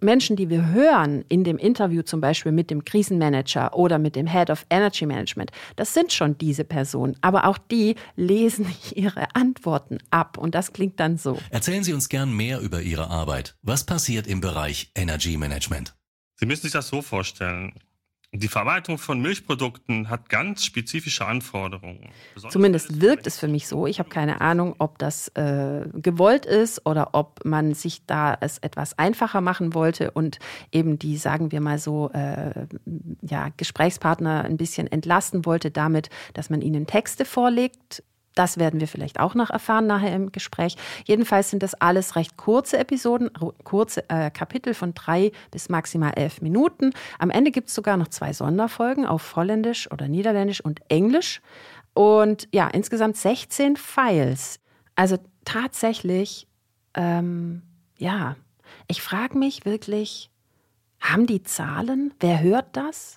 Menschen, 0.00 0.36
die 0.36 0.48
wir 0.48 0.68
hören 0.68 1.24
in 1.28 1.42
dem 1.42 1.58
Interview 1.58 2.02
zum 2.02 2.20
Beispiel 2.20 2.52
mit 2.52 2.70
dem 2.70 2.84
Krisenmanager 2.84 3.74
oder 3.74 3.98
mit 3.98 4.14
dem 4.14 4.28
Head 4.28 4.50
of 4.50 4.64
Energy 4.70 5.06
Management, 5.06 5.50
das 5.74 5.92
sind 5.92 6.12
schon 6.12 6.38
diese 6.38 6.64
Personen. 6.64 7.16
Aber 7.20 7.46
auch 7.46 7.58
die 7.58 7.96
lesen 8.14 8.66
ihre 8.94 9.34
Antworten 9.34 9.98
ab 10.10 10.38
und 10.38 10.54
das 10.54 10.72
klingt 10.72 11.00
dann 11.00 11.18
so. 11.18 11.38
Erzählen 11.50 11.82
Sie 11.82 11.92
uns 11.92 12.08
gern 12.08 12.32
mehr 12.32 12.60
über 12.60 12.80
Ihre 12.80 13.10
Arbeit. 13.10 13.56
Was 13.62 13.84
passiert 13.84 14.26
im 14.26 14.40
Bereich 14.40 14.92
Energy 14.94 15.36
Management? 15.36 15.96
Sie 16.36 16.46
müssen 16.46 16.62
sich 16.62 16.72
das 16.72 16.88
so 16.88 17.02
vorstellen. 17.02 17.72
Die 18.32 18.48
Verarbeitung 18.48 18.98
von 18.98 19.22
Milchprodukten 19.22 20.10
hat 20.10 20.28
ganz 20.28 20.62
spezifische 20.62 21.24
Anforderungen. 21.24 22.10
Besonders 22.34 22.52
Zumindest 22.52 23.00
wirkt 23.00 23.26
es 23.26 23.38
für 23.38 23.48
mich 23.48 23.66
so. 23.66 23.86
Ich 23.86 23.98
habe 24.00 24.10
keine 24.10 24.42
Ahnung, 24.42 24.74
ob 24.78 24.98
das 24.98 25.28
äh, 25.28 25.86
gewollt 25.94 26.44
ist 26.44 26.84
oder 26.84 27.14
ob 27.14 27.42
man 27.46 27.72
sich 27.72 28.04
da 28.06 28.36
es 28.38 28.58
etwas 28.58 28.98
einfacher 28.98 29.40
machen 29.40 29.72
wollte 29.72 30.10
und 30.10 30.40
eben 30.72 30.98
die, 30.98 31.16
sagen 31.16 31.52
wir 31.52 31.62
mal 31.62 31.78
so, 31.78 32.10
äh, 32.10 32.66
ja, 33.22 33.48
Gesprächspartner 33.56 34.44
ein 34.44 34.58
bisschen 34.58 34.92
entlasten 34.92 35.46
wollte 35.46 35.70
damit, 35.70 36.10
dass 36.34 36.50
man 36.50 36.60
ihnen 36.60 36.86
Texte 36.86 37.24
vorlegt 37.24 38.02
das 38.38 38.58
werden 38.58 38.80
wir 38.80 38.88
vielleicht 38.88 39.18
auch 39.18 39.34
noch 39.34 39.50
erfahren 39.50 39.86
nachher 39.86 40.14
im 40.14 40.30
Gespräch. 40.30 40.76
Jedenfalls 41.04 41.50
sind 41.50 41.62
das 41.62 41.74
alles 41.74 42.14
recht 42.14 42.36
kurze 42.36 42.78
Episoden, 42.78 43.30
kurze 43.64 44.08
äh, 44.08 44.30
Kapitel 44.30 44.74
von 44.74 44.94
drei 44.94 45.32
bis 45.50 45.68
maximal 45.68 46.12
elf 46.14 46.40
Minuten. 46.40 46.92
Am 47.18 47.30
Ende 47.30 47.50
gibt 47.50 47.68
es 47.68 47.74
sogar 47.74 47.96
noch 47.96 48.08
zwei 48.08 48.32
Sonderfolgen 48.32 49.06
auf 49.06 49.34
Holländisch 49.34 49.90
oder 49.90 50.06
Niederländisch 50.06 50.60
und 50.60 50.80
Englisch. 50.88 51.40
Und 51.94 52.48
ja, 52.52 52.68
insgesamt 52.68 53.16
16 53.16 53.76
Files. 53.76 54.60
Also 54.94 55.18
tatsächlich, 55.44 56.46
ähm, 56.94 57.62
ja, 57.96 58.36
ich 58.86 59.02
frage 59.02 59.36
mich 59.36 59.64
wirklich, 59.64 60.30
haben 61.00 61.26
die 61.26 61.42
Zahlen? 61.42 62.14
Wer 62.20 62.40
hört 62.40 62.76
das? 62.76 63.16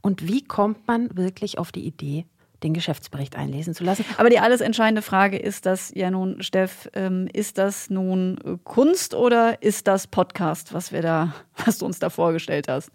Und 0.00 0.26
wie 0.26 0.42
kommt 0.42 0.86
man 0.88 1.16
wirklich 1.16 1.58
auf 1.58 1.72
die 1.72 1.86
Idee, 1.86 2.26
den 2.66 2.74
Geschäftsbericht 2.74 3.36
einlesen 3.36 3.74
zu 3.74 3.84
lassen. 3.84 4.04
Aber 4.18 4.28
die 4.28 4.40
alles 4.40 4.60
entscheidende 4.60 5.02
Frage 5.02 5.38
ist 5.38 5.66
das 5.66 5.92
ja 5.94 6.10
nun, 6.10 6.42
Steff, 6.42 6.88
ähm, 6.94 7.28
ist 7.32 7.58
das 7.58 7.90
nun 7.90 8.38
äh, 8.44 8.56
Kunst 8.64 9.14
oder 9.14 9.62
ist 9.62 9.86
das 9.86 10.06
Podcast, 10.06 10.74
was 10.74 10.92
wir 10.92 11.02
da, 11.02 11.34
was 11.64 11.78
du 11.78 11.86
uns 11.86 11.98
da 11.98 12.10
vorgestellt 12.10 12.68
hast? 12.68 12.90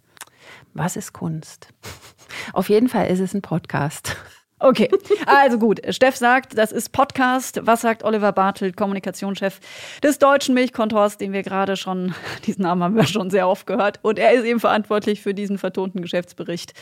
Was 0.73 0.95
ist 0.95 1.13
Kunst? 1.13 1.69
Auf 2.53 2.69
jeden 2.69 2.89
Fall 2.89 3.07
ist 3.07 3.19
es 3.19 3.33
ein 3.33 3.41
Podcast. 3.41 4.15
Okay, 4.63 4.91
also 5.25 5.57
gut. 5.57 5.81
Steff 5.89 6.15
sagt, 6.15 6.55
das 6.55 6.71
ist 6.71 6.91
Podcast. 6.91 7.61
Was 7.63 7.81
sagt 7.81 8.03
Oliver 8.03 8.31
Bartelt, 8.31 8.77
Kommunikationschef 8.77 9.59
des 10.03 10.19
deutschen 10.19 10.53
Milchkontors, 10.53 11.17
den 11.17 11.33
wir 11.33 11.41
gerade 11.41 11.75
schon, 11.75 12.13
diesen 12.45 12.61
Namen 12.61 12.83
haben 12.83 12.95
wir 12.95 13.07
schon 13.07 13.31
sehr 13.31 13.47
oft 13.47 13.65
gehört. 13.65 13.97
Und 14.03 14.19
er 14.19 14.33
ist 14.33 14.45
eben 14.45 14.59
verantwortlich 14.59 15.19
für 15.19 15.33
diesen 15.33 15.57
vertonten 15.57 16.03
Geschäftsbericht. 16.03 16.75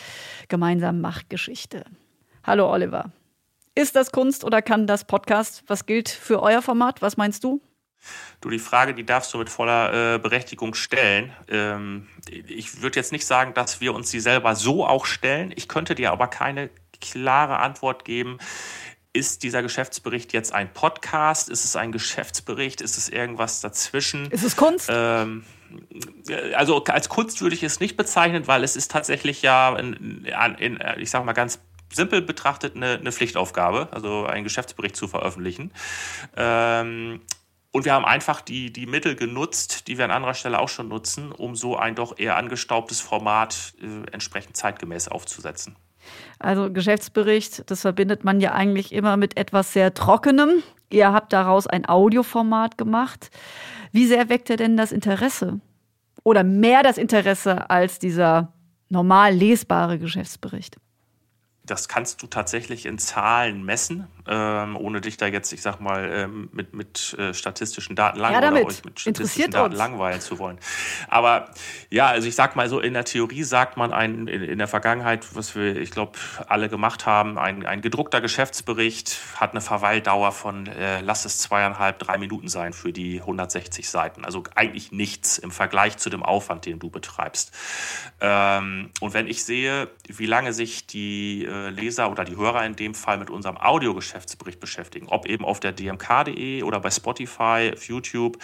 Gemeinsam 0.49 0.99
Machtgeschichte. 0.99 1.85
Hallo 2.49 2.67
Oliver. 2.67 3.11
Ist 3.75 3.95
das 3.95 4.11
Kunst 4.11 4.43
oder 4.43 4.63
kann 4.63 4.87
das 4.87 5.05
Podcast? 5.05 5.61
Was 5.67 5.85
gilt 5.85 6.09
für 6.09 6.41
euer 6.41 6.63
Format? 6.63 6.99
Was 6.99 7.15
meinst 7.15 7.43
du? 7.43 7.61
Du, 8.41 8.49
die 8.49 8.57
Frage, 8.57 8.95
die 8.95 9.05
darfst 9.05 9.31
du 9.35 9.37
mit 9.37 9.51
voller 9.51 10.15
äh, 10.15 10.17
Berechtigung 10.17 10.73
stellen. 10.73 11.31
Ähm, 11.47 12.07
ich 12.27 12.81
würde 12.81 12.95
jetzt 12.95 13.11
nicht 13.11 13.27
sagen, 13.27 13.53
dass 13.53 13.81
wir 13.81 13.93
uns 13.93 14.09
sie 14.09 14.19
selber 14.19 14.55
so 14.55 14.83
auch 14.83 15.05
stellen. 15.05 15.53
Ich 15.55 15.67
könnte 15.67 15.93
dir 15.93 16.11
aber 16.11 16.27
keine 16.27 16.71
klare 16.99 17.59
Antwort 17.59 18.03
geben. 18.03 18.39
Ist 19.13 19.43
dieser 19.43 19.61
Geschäftsbericht 19.61 20.33
jetzt 20.33 20.51
ein 20.51 20.73
Podcast? 20.73 21.49
Ist 21.49 21.65
es 21.65 21.75
ein 21.75 21.91
Geschäftsbericht? 21.91 22.81
Ist 22.81 22.97
es 22.97 23.09
irgendwas 23.09 23.61
dazwischen? 23.61 24.31
Ist 24.31 24.43
es 24.43 24.55
Kunst? 24.55 24.89
Ähm, 24.91 25.43
also 26.55 26.83
als 26.85 27.09
Kunst 27.09 27.43
würde 27.43 27.55
ich 27.55 27.61
es 27.61 27.79
nicht 27.79 27.95
bezeichnen, 27.95 28.47
weil 28.47 28.63
es 28.63 28.75
ist 28.75 28.89
tatsächlich 28.89 29.43
ja, 29.43 29.77
in, 29.77 30.25
in, 30.57 30.79
ich 30.97 31.11
sage 31.11 31.25
mal 31.25 31.33
ganz 31.33 31.59
simpel 31.93 32.21
betrachtet, 32.21 32.75
eine, 32.75 32.97
eine, 32.99 33.11
Pflichtaufgabe, 33.11 33.89
also 33.91 34.25
einen 34.25 34.43
Geschäftsbericht 34.43 34.95
zu 34.95 35.07
veröffentlichen. 35.07 35.71
Ähm, 36.35 37.21
und 37.71 37.85
wir 37.85 37.93
haben 37.93 38.05
einfach 38.05 38.41
die, 38.41 38.73
die 38.73 38.87
Mittel 38.87 39.15
genutzt, 39.15 39.87
die 39.87 39.97
wir 39.97 40.05
an 40.05 40.11
anderer 40.11 40.33
Stelle 40.33 40.59
auch 40.59 40.69
schon 40.69 40.87
nutzen, 40.87 41.31
um 41.31 41.55
so 41.55 41.77
ein 41.77 41.95
doch 41.95 42.17
eher 42.17 42.35
angestaubtes 42.35 42.99
Format 42.99 43.73
äh, 43.81 44.11
entsprechend 44.11 44.57
zeitgemäß 44.57 45.07
aufzusetzen. 45.07 45.75
Also 46.39 46.71
Geschäftsbericht, 46.71 47.69
das 47.69 47.81
verbindet 47.81 48.23
man 48.23 48.39
ja 48.39 48.53
eigentlich 48.53 48.91
immer 48.91 49.17
mit 49.17 49.37
etwas 49.37 49.73
sehr 49.73 49.93
Trockenem. 49.93 50.63
Ihr 50.89 51.11
habt 51.11 51.33
daraus 51.33 51.67
ein 51.67 51.87
Audioformat 51.87 52.77
gemacht. 52.77 53.29
Wie 53.91 54.07
sehr 54.07 54.29
weckt 54.29 54.49
er 54.49 54.57
denn 54.57 54.77
das 54.77 54.91
Interesse? 54.91 55.59
Oder 56.23 56.43
mehr 56.43 56.81
das 56.81 56.97
Interesse 56.97 57.69
als 57.69 57.99
dieser 57.99 58.53
normal 58.89 59.33
lesbare 59.33 59.99
Geschäftsbericht? 59.99 60.77
Das 61.69 61.87
kannst 61.87 62.21
du 62.21 62.27
tatsächlich 62.27 62.85
in 62.85 62.97
Zahlen 62.97 63.63
messen 63.63 64.07
ähm, 64.29 64.77
ohne 64.77 65.01
dich 65.01 65.17
da 65.17 65.25
jetzt, 65.25 65.51
ich 65.53 65.61
sag 65.61 65.79
mal, 65.79 66.09
ähm, 66.13 66.49
mit, 66.51 66.73
mit 66.73 67.15
äh, 67.17 67.33
statistischen 67.33 67.95
Daten 67.95 68.19
langweilen 68.19 68.43
ja, 68.43 68.61
oder 68.61 68.67
euch 68.67 68.85
mit 68.85 68.99
statistischen 68.99 69.51
Daten 69.51 69.71
uns. 69.71 69.77
langweilen 69.77 70.21
zu 70.21 70.37
wollen. 70.37 70.59
Aber 71.07 71.49
ja, 71.89 72.07
also 72.07 72.27
ich 72.27 72.35
sag 72.35 72.55
mal 72.55 72.69
so, 72.69 72.79
in 72.79 72.93
der 72.93 73.05
Theorie 73.05 73.43
sagt 73.43 73.75
man 73.75 73.91
ein, 73.91 74.27
in, 74.27 74.43
in 74.43 74.57
der 74.59 74.67
Vergangenheit, 74.67 75.35
was 75.35 75.55
wir, 75.55 75.77
ich 75.77 75.89
glaube, 75.89 76.11
alle 76.47 76.69
gemacht 76.69 77.07
haben, 77.07 77.39
ein, 77.39 77.65
ein 77.65 77.81
gedruckter 77.81 78.21
Geschäftsbericht 78.21 79.17
hat 79.35 79.51
eine 79.51 79.61
Verweildauer 79.61 80.31
von, 80.31 80.67
äh, 80.67 81.01
lass 81.01 81.25
es 81.25 81.39
zweieinhalb, 81.39 81.97
drei 81.97 82.19
Minuten 82.19 82.49
sein 82.49 82.73
für 82.73 82.93
die 82.93 83.21
160 83.21 83.89
Seiten. 83.89 84.25
Also 84.25 84.43
eigentlich 84.53 84.91
nichts 84.91 85.39
im 85.39 85.49
Vergleich 85.49 85.97
zu 85.97 86.11
dem 86.11 86.21
Aufwand, 86.21 86.67
den 86.67 86.77
du 86.77 86.91
betreibst. 86.91 87.51
Ähm, 88.21 88.91
und 88.99 89.15
wenn 89.15 89.25
ich 89.25 89.43
sehe, 89.43 89.89
wie 90.07 90.27
lange 90.27 90.53
sich 90.53 90.85
die 90.85 91.45
äh, 91.45 91.49
Leser 91.69 92.11
oder 92.11 92.23
die 92.23 92.35
Hörer 92.35 92.65
in 92.65 92.75
dem 92.75 92.93
Fall 92.93 93.17
mit 93.17 93.29
unserem 93.29 93.57
Audiogeschäft 93.57 94.19
Geschäftsbericht 94.19 94.59
beschäftigen, 94.59 95.07
ob 95.09 95.25
eben 95.25 95.45
auf 95.45 95.59
der 95.59 95.71
dmk.de 95.71 96.63
oder 96.63 96.79
bei 96.79 96.91
Spotify, 96.91 97.71
auf 97.73 97.87
YouTube, 97.87 98.37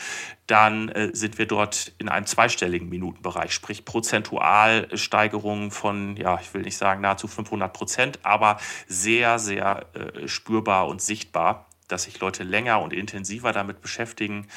dann 0.47 0.89
äh, 0.89 1.09
sind 1.13 1.37
wir 1.37 1.47
dort 1.47 1.93
in 1.97 2.07
einem 2.07 2.25
zweistelligen 2.25 2.87
Minutenbereich, 2.87 3.51
sprich 3.51 3.83
prozentual 3.83 4.87
Steigerungen 4.97 5.71
von, 5.71 6.15
ja, 6.17 6.39
ich 6.39 6.53
will 6.53 6.61
nicht 6.61 6.77
sagen 6.77 7.01
nahezu 7.01 7.27
500 7.27 7.73
Prozent, 7.73 8.19
aber 8.23 8.57
sehr, 8.87 9.39
sehr 9.39 9.87
äh, 9.93 10.27
spürbar 10.27 10.87
und 10.87 11.01
sichtbar, 11.01 11.67
dass 11.87 12.03
sich 12.03 12.19
Leute 12.19 12.43
länger 12.43 12.81
und 12.81 12.93
intensiver 12.93 13.51
damit 13.51 13.81
beschäftigen 13.81 14.47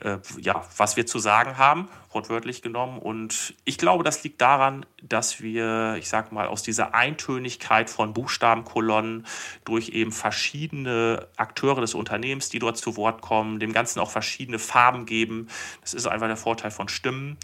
äh, 0.00 0.18
ja, 0.40 0.64
was 0.76 0.96
wir 0.96 1.06
zu 1.06 1.18
sagen 1.18 1.58
haben, 1.58 1.88
wortwörtlich 2.10 2.62
genommen. 2.62 2.98
Und 2.98 3.54
ich 3.64 3.78
glaube, 3.78 4.04
das 4.04 4.22
liegt 4.22 4.40
daran, 4.40 4.86
dass 5.02 5.40
wir, 5.40 5.96
ich 5.98 6.08
sag 6.08 6.30
mal, 6.32 6.46
aus 6.46 6.62
dieser 6.62 6.94
Eintönigkeit 6.94 7.90
von 7.90 8.12
Buchstabenkolonnen 8.12 9.26
durch 9.64 9.90
eben 9.90 10.12
verschiedene 10.12 11.26
Akteure 11.36 11.80
des 11.80 11.94
Unternehmens, 11.94 12.48
die 12.48 12.58
dort 12.58 12.76
zu 12.76 12.96
Wort 12.96 13.20
kommen, 13.22 13.58
dem 13.58 13.72
Ganzen 13.72 14.00
auch 14.00 14.10
verschiedene 14.10 14.58
Farben 14.58 15.04
geben. 15.06 15.48
Das 15.80 15.94
ist 15.94 16.06
einfach 16.06 16.28
der 16.28 16.36
Vorteil 16.36 16.70
von 16.70 16.88
Stimmen. 16.88 17.36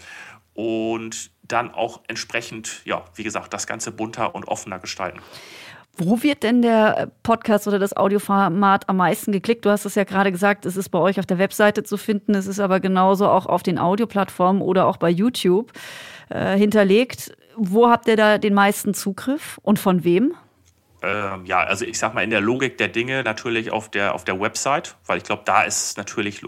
Und 0.54 1.32
dann 1.42 1.74
auch 1.74 2.02
entsprechend, 2.06 2.82
ja, 2.84 3.04
wie 3.16 3.24
gesagt, 3.24 3.52
das 3.52 3.66
Ganze 3.66 3.90
bunter 3.90 4.36
und 4.36 4.46
offener 4.46 4.78
gestalten. 4.78 5.20
Wo 5.96 6.22
wird 6.22 6.42
denn 6.42 6.62
der 6.62 7.12
Podcast 7.22 7.68
oder 7.68 7.78
das 7.78 7.96
Audioformat 7.96 8.88
am 8.88 8.96
meisten 8.96 9.30
geklickt? 9.30 9.64
Du 9.64 9.70
hast 9.70 9.84
es 9.84 9.94
ja 9.94 10.02
gerade 10.02 10.32
gesagt, 10.32 10.66
es 10.66 10.76
ist 10.76 10.88
bei 10.88 10.98
euch 10.98 11.20
auf 11.20 11.26
der 11.26 11.38
Webseite 11.38 11.84
zu 11.84 11.96
finden, 11.96 12.34
es 12.34 12.46
ist 12.48 12.58
aber 12.58 12.80
genauso 12.80 13.28
auch 13.28 13.46
auf 13.46 13.62
den 13.62 13.78
Audioplattformen 13.78 14.60
oder 14.60 14.86
auch 14.86 14.96
bei 14.96 15.08
YouTube 15.08 15.72
äh, 16.30 16.56
hinterlegt. 16.56 17.36
Wo 17.56 17.88
habt 17.88 18.08
ihr 18.08 18.16
da 18.16 18.38
den 18.38 18.54
meisten 18.54 18.92
Zugriff 18.94 19.60
und 19.62 19.78
von 19.78 20.02
wem? 20.02 20.34
Ähm, 21.02 21.44
ja, 21.46 21.58
also 21.58 21.84
ich 21.84 21.98
sag 21.98 22.14
mal 22.14 22.24
in 22.24 22.30
der 22.30 22.40
Logik 22.40 22.78
der 22.78 22.88
Dinge 22.88 23.22
natürlich 23.22 23.70
auf 23.70 23.88
der, 23.88 24.14
auf 24.14 24.24
der 24.24 24.40
Website, 24.40 24.96
weil 25.06 25.18
ich 25.18 25.24
glaube, 25.24 25.42
da 25.44 25.62
ist 25.62 25.96
natürlich, 25.96 26.42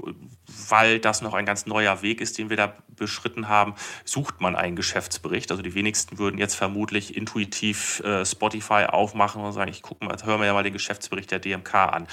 weil 0.69 0.99
das 0.99 1.23
noch 1.23 1.35
ein 1.35 1.47
ganz 1.47 1.67
neuer 1.67 2.03
Weg 2.03 2.21
ist, 2.21 2.39
den 2.39 2.51
wir 2.51 2.57
da 2.57 2.75
beschritten 2.97 3.49
haben, 3.49 3.75
sucht 4.05 4.41
man 4.41 4.57
einen 4.57 4.77
Geschäftsbericht. 4.77 5.51
Also 5.51 5.63
die 5.63 5.75
wenigsten 5.75 6.19
würden 6.19 6.39
jetzt 6.39 6.55
vermutlich 6.55 7.17
intuitiv 7.17 8.01
äh, 8.01 8.25
Spotify 8.25 8.87
aufmachen 8.89 9.43
und 9.43 9.53
sagen, 9.53 9.71
ich 9.71 9.83
gucke 9.83 10.05
mal, 10.05 10.17
hören 10.25 10.41
wir 10.41 10.47
ja 10.47 10.55
mal 10.55 10.63
den 10.63 10.73
Geschäftsbericht 10.73 11.31
der 11.31 11.39
DMK 11.39 11.75
an. 11.75 12.09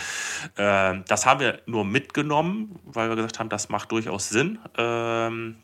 Ähm, 0.58 1.06
das 1.08 1.26
haben 1.26 1.40
wir 1.40 1.62
nur 1.66 1.86
mitgenommen, 1.86 2.80
weil 2.86 3.10
wir 3.10 3.16
gesagt 3.16 3.40
haben, 3.40 3.50
das 3.50 3.70
macht 3.70 3.92
durchaus 3.92 4.30
Sinn. 4.30 4.60
Ähm, 4.78 5.58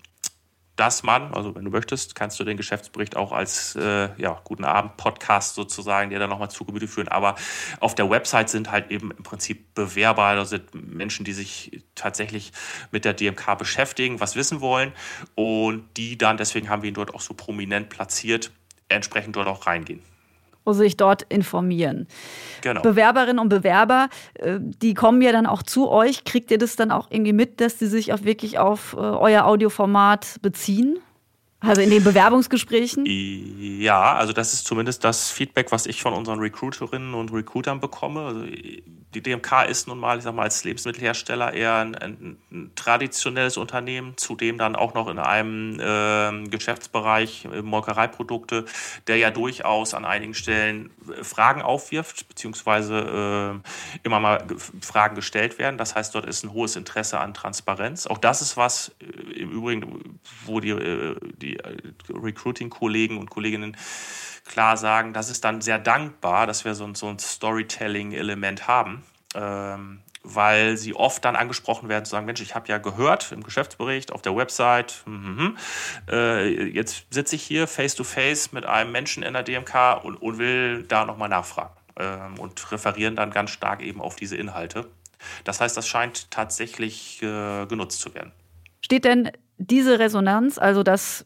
dass 0.79 1.03
man, 1.03 1.33
also 1.33 1.55
wenn 1.55 1.65
du 1.65 1.71
möchtest, 1.71 2.15
kannst 2.15 2.39
du 2.39 2.45
den 2.45 2.55
Geschäftsbericht 2.55 3.17
auch 3.17 3.33
als 3.33 3.75
äh, 3.75 4.09
ja, 4.17 4.39
Guten 4.45 4.63
Abend-Podcast 4.63 5.55
sozusagen 5.55 6.09
dir 6.09 6.19
dann 6.19 6.29
nochmal 6.29 6.49
zu 6.49 6.63
Gemüte 6.63 6.87
führen. 6.87 7.09
Aber 7.09 7.35
auf 7.81 7.95
der 7.95 8.09
Website 8.09 8.49
sind 8.49 8.71
halt 8.71 8.89
eben 8.89 9.11
im 9.11 9.23
Prinzip 9.23 9.73
Bewerber, 9.73 10.23
also 10.23 10.45
sind 10.45 10.73
Menschen, 10.73 11.25
die 11.25 11.33
sich 11.33 11.83
tatsächlich 11.95 12.53
mit 12.91 13.03
der 13.03 13.13
DMK 13.13 13.57
beschäftigen, 13.57 14.21
was 14.21 14.37
wissen 14.37 14.61
wollen 14.61 14.93
und 15.35 15.85
die 15.97 16.17
dann, 16.17 16.37
deswegen 16.37 16.69
haben 16.69 16.81
wir 16.81 16.87
ihn 16.87 16.95
dort 16.95 17.13
auch 17.13 17.21
so 17.21 17.33
prominent 17.33 17.89
platziert, 17.89 18.51
entsprechend 18.87 19.35
dort 19.35 19.47
auch 19.47 19.67
reingehen 19.67 20.01
und 20.63 20.73
sich 20.73 20.97
dort 20.97 21.23
informieren. 21.23 22.07
Genau. 22.61 22.81
Bewerberinnen 22.81 23.39
und 23.39 23.49
Bewerber, 23.49 24.09
äh, 24.35 24.59
die 24.59 24.93
kommen 24.93 25.21
ja 25.21 25.31
dann 25.31 25.45
auch 25.45 25.63
zu 25.63 25.89
euch. 25.89 26.23
Kriegt 26.23 26.51
ihr 26.51 26.57
das 26.57 26.75
dann 26.75 26.91
auch 26.91 27.07
irgendwie 27.09 27.33
mit, 27.33 27.61
dass 27.61 27.79
sie 27.79 27.87
sich 27.87 28.13
auch 28.13 28.23
wirklich 28.23 28.59
auf 28.59 28.93
äh, 28.93 28.97
euer 28.97 29.45
Audioformat 29.45 30.37
beziehen? 30.41 30.99
Also 31.61 31.81
in 31.81 31.89
den 31.89 32.03
Bewerbungsgesprächen? 32.03 33.03
Ja, 33.05 34.15
also 34.15 34.31
das 34.31 34.53
ist 34.53 34.65
zumindest 34.65 35.03
das 35.03 35.29
Feedback, 35.29 35.71
was 35.71 35.87
ich 35.87 36.01
von 36.01 36.13
unseren 36.13 36.39
Recruiterinnen 36.39 37.13
und 37.13 37.33
Recruitern 37.33 37.81
bekomme. 37.81 38.21
Also 38.21 38.45
die 39.13 39.21
DMK 39.21 39.65
ist 39.67 39.87
nun 39.87 39.99
mal, 39.99 40.19
ich 40.19 40.23
sag 40.23 40.35
mal, 40.35 40.43
als 40.43 40.63
Lebensmittelhersteller 40.63 41.53
eher 41.53 41.75
ein, 41.75 41.95
ein, 41.95 42.37
ein 42.51 42.71
traditionelles 42.75 43.57
Unternehmen, 43.57 44.13
zudem 44.17 44.57
dann 44.59 44.75
auch 44.75 44.93
noch 44.93 45.07
in 45.07 45.17
einem 45.17 45.79
äh, 45.79 46.47
Geschäftsbereich 46.47 47.47
Molkereiprodukte, 47.63 48.65
der 49.07 49.17
ja 49.17 49.31
durchaus 49.31 49.95
an 49.95 50.05
einigen 50.05 50.35
Stellen 50.35 50.91
äh, 51.09 51.23
Fragen 51.23 51.63
aufwirft, 51.63 52.27
beziehungsweise 52.27 53.61
äh, 53.63 53.99
immer 54.03 54.19
mal 54.19 54.45
Fragen 54.81 55.15
gestellt 55.15 55.57
werden. 55.57 55.77
Das 55.77 55.95
heißt, 55.95 56.13
dort 56.13 56.25
ist 56.25 56.43
ein 56.43 56.53
hohes 56.53 56.75
Interesse 56.75 57.19
an 57.19 57.33
Transparenz. 57.33 58.05
Auch 58.05 58.19
das 58.19 58.43
ist 58.43 58.57
was 58.57 58.95
äh, 59.01 59.39
im 59.39 59.49
Übrigen, 59.49 60.19
wo 60.45 60.59
die, 60.59 60.69
äh, 60.69 61.15
die 61.37 61.48
die 61.49 61.57
äh, 61.57 61.77
Recruiting-Kollegen 62.09 63.17
und 63.17 63.29
Kolleginnen 63.29 63.75
klar 64.45 64.77
sagen, 64.77 65.13
das 65.13 65.29
ist 65.29 65.43
dann 65.43 65.61
sehr 65.61 65.79
dankbar, 65.79 66.47
dass 66.47 66.65
wir 66.65 66.75
so 66.75 66.85
ein, 66.85 66.95
so 66.95 67.07
ein 67.07 67.19
Storytelling-Element 67.19 68.67
haben. 68.67 69.03
Ähm, 69.35 70.01
weil 70.21 70.75
sie 70.75 70.93
oft 70.93 71.23
dann 71.23 71.35
angesprochen 71.35 71.87
werden, 71.87 72.03
zu 72.03 72.11
sagen, 72.11 72.25
Mensch, 72.25 72.41
ich 72.41 72.53
habe 72.53 72.67
ja 72.67 72.77
gehört 72.77 73.31
im 73.31 73.41
Geschäftsbericht, 73.41 74.11
auf 74.11 74.21
der 74.21 74.35
Website, 74.35 75.01
mm, 75.05 75.55
äh, 76.11 76.65
jetzt 76.65 77.05
sitze 77.09 77.35
ich 77.35 77.43
hier 77.43 77.67
face-to-face 77.67 78.49
-face 78.49 78.53
mit 78.53 78.65
einem 78.65 78.91
Menschen 78.91 79.23
in 79.23 79.33
der 79.33 79.43
DMK 79.43 80.03
und, 80.03 80.15
und 80.15 80.37
will 80.37 80.83
da 80.83 81.05
nochmal 81.05 81.29
nachfragen 81.29 81.73
ähm, 81.97 82.37
und 82.37 82.71
referieren 82.71 83.15
dann 83.15 83.31
ganz 83.31 83.51
stark 83.51 83.81
eben 83.81 84.01
auf 84.01 84.17
diese 84.17 84.35
Inhalte. 84.35 84.89
Das 85.45 85.61
heißt, 85.61 85.75
das 85.77 85.87
scheint 85.87 86.31
tatsächlich 86.31 87.21
äh, 87.21 87.65
genutzt 87.65 88.01
zu 88.01 88.13
werden. 88.13 88.31
Steht 88.81 89.05
denn 89.05 89.31
diese 89.57 89.99
Resonanz, 89.99 90.57
also 90.57 90.83
dass 90.83 91.25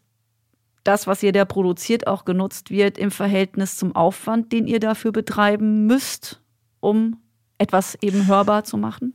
das, 0.83 1.07
was 1.07 1.23
ihr 1.23 1.31
da 1.31 1.45
produziert, 1.45 2.07
auch 2.07 2.25
genutzt 2.25 2.69
wird 2.69 2.97
im 2.97 3.11
Verhältnis 3.11 3.77
zum 3.77 3.95
Aufwand, 3.95 4.51
den 4.51 4.67
ihr 4.67 4.79
dafür 4.79 5.11
betreiben 5.11 5.85
müsst, 5.85 6.41
um 6.79 7.17
etwas 7.57 7.95
eben 8.01 8.27
hörbar 8.27 8.63
zu 8.63 8.77
machen? 8.77 9.13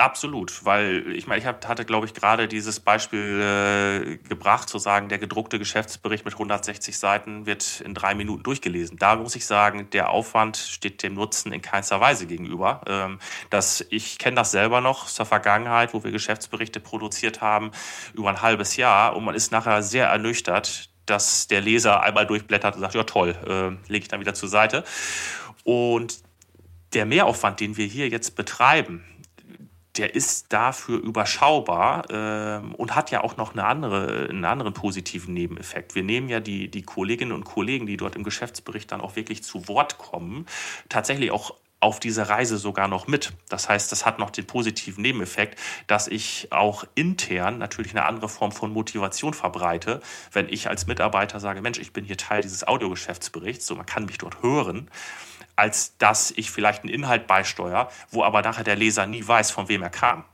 Absolut, 0.00 0.64
weil 0.64 1.10
ich 1.10 1.26
meine, 1.26 1.40
ich 1.40 1.46
hatte, 1.46 1.84
glaube 1.84 2.06
ich, 2.06 2.14
gerade 2.14 2.46
dieses 2.46 2.78
Beispiel 2.78 3.40
äh, 3.40 4.16
gebracht, 4.28 4.68
zu 4.68 4.78
sagen, 4.78 5.08
der 5.08 5.18
gedruckte 5.18 5.58
Geschäftsbericht 5.58 6.24
mit 6.24 6.34
160 6.34 6.96
Seiten 6.96 7.46
wird 7.46 7.80
in 7.80 7.94
drei 7.94 8.14
Minuten 8.14 8.44
durchgelesen. 8.44 8.96
Da 8.96 9.16
muss 9.16 9.34
ich 9.34 9.44
sagen, 9.44 9.90
der 9.90 10.10
Aufwand 10.10 10.56
steht 10.56 11.02
dem 11.02 11.14
Nutzen 11.14 11.52
in 11.52 11.62
keinster 11.62 12.00
Weise 12.00 12.28
gegenüber. 12.28 12.80
Ähm, 12.86 13.18
das, 13.50 13.84
ich 13.90 14.20
kenne 14.20 14.36
das 14.36 14.52
selber 14.52 14.80
noch 14.80 15.10
der 15.10 15.26
Vergangenheit, 15.26 15.92
wo 15.92 16.04
wir 16.04 16.12
Geschäftsberichte 16.12 16.78
produziert 16.78 17.40
haben 17.40 17.72
über 18.14 18.28
ein 18.28 18.40
halbes 18.40 18.76
Jahr 18.76 19.16
und 19.16 19.24
man 19.24 19.34
ist 19.34 19.50
nachher 19.50 19.82
sehr 19.82 20.06
ernüchtert, 20.06 20.90
dass 21.06 21.48
der 21.48 21.60
Leser 21.60 22.04
einmal 22.04 22.24
durchblättert 22.24 22.76
und 22.76 22.82
sagt, 22.82 22.94
ja 22.94 23.02
toll, 23.02 23.34
äh, 23.44 23.90
lege 23.90 24.04
ich 24.04 24.08
dann 24.08 24.20
wieder 24.20 24.34
zur 24.34 24.48
Seite. 24.48 24.84
Und 25.64 26.22
der 26.92 27.04
Mehraufwand, 27.04 27.58
den 27.58 27.76
wir 27.76 27.86
hier 27.86 28.08
jetzt 28.08 28.36
betreiben, 28.36 29.04
der 29.96 30.14
ist 30.14 30.52
dafür 30.52 30.98
überschaubar 30.98 32.04
ähm, 32.10 32.74
und 32.74 32.94
hat 32.94 33.10
ja 33.10 33.22
auch 33.24 33.36
noch 33.36 33.52
eine 33.52 33.64
andere, 33.64 34.28
einen 34.28 34.44
anderen 34.44 34.72
positiven 34.72 35.34
Nebeneffekt. 35.34 35.94
Wir 35.94 36.02
nehmen 36.02 36.28
ja 36.28 36.40
die, 36.40 36.70
die 36.70 36.82
Kolleginnen 36.82 37.32
und 37.32 37.44
Kollegen, 37.44 37.86
die 37.86 37.96
dort 37.96 38.14
im 38.14 38.22
Geschäftsbericht 38.22 38.92
dann 38.92 39.00
auch 39.00 39.16
wirklich 39.16 39.42
zu 39.42 39.66
Wort 39.68 39.98
kommen, 39.98 40.46
tatsächlich 40.88 41.30
auch 41.30 41.54
auf 41.80 42.00
dieser 42.00 42.28
Reise 42.28 42.58
sogar 42.58 42.88
noch 42.88 43.06
mit. 43.06 43.32
Das 43.48 43.68
heißt, 43.68 43.92
das 43.92 44.04
hat 44.04 44.18
noch 44.18 44.30
den 44.30 44.46
positiven 44.46 45.02
Nebeneffekt, 45.02 45.58
dass 45.86 46.08
ich 46.08 46.48
auch 46.50 46.84
intern 46.94 47.58
natürlich 47.58 47.92
eine 47.92 48.04
andere 48.04 48.28
Form 48.28 48.50
von 48.50 48.72
Motivation 48.72 49.32
verbreite, 49.32 50.00
wenn 50.32 50.48
ich 50.48 50.68
als 50.68 50.86
Mitarbeiter 50.86 51.38
sage, 51.38 51.62
Mensch, 51.62 51.78
ich 51.78 51.92
bin 51.92 52.04
hier 52.04 52.16
Teil 52.16 52.42
dieses 52.42 52.66
Audiogeschäftsberichts, 52.66 53.66
so 53.66 53.76
man 53.76 53.86
kann 53.86 54.06
mich 54.06 54.18
dort 54.18 54.42
hören 54.42 54.90
als 55.58 55.96
dass 55.98 56.30
ich 56.30 56.50
vielleicht 56.50 56.84
einen 56.84 56.92
Inhalt 56.92 57.26
beisteuere, 57.26 57.88
wo 58.10 58.22
aber 58.22 58.42
nachher 58.42 58.64
der 58.64 58.76
Leser 58.76 59.06
nie 59.06 59.26
weiß, 59.26 59.50
von 59.50 59.68
wem 59.68 59.82
er 59.82 59.90
kam. 59.90 60.24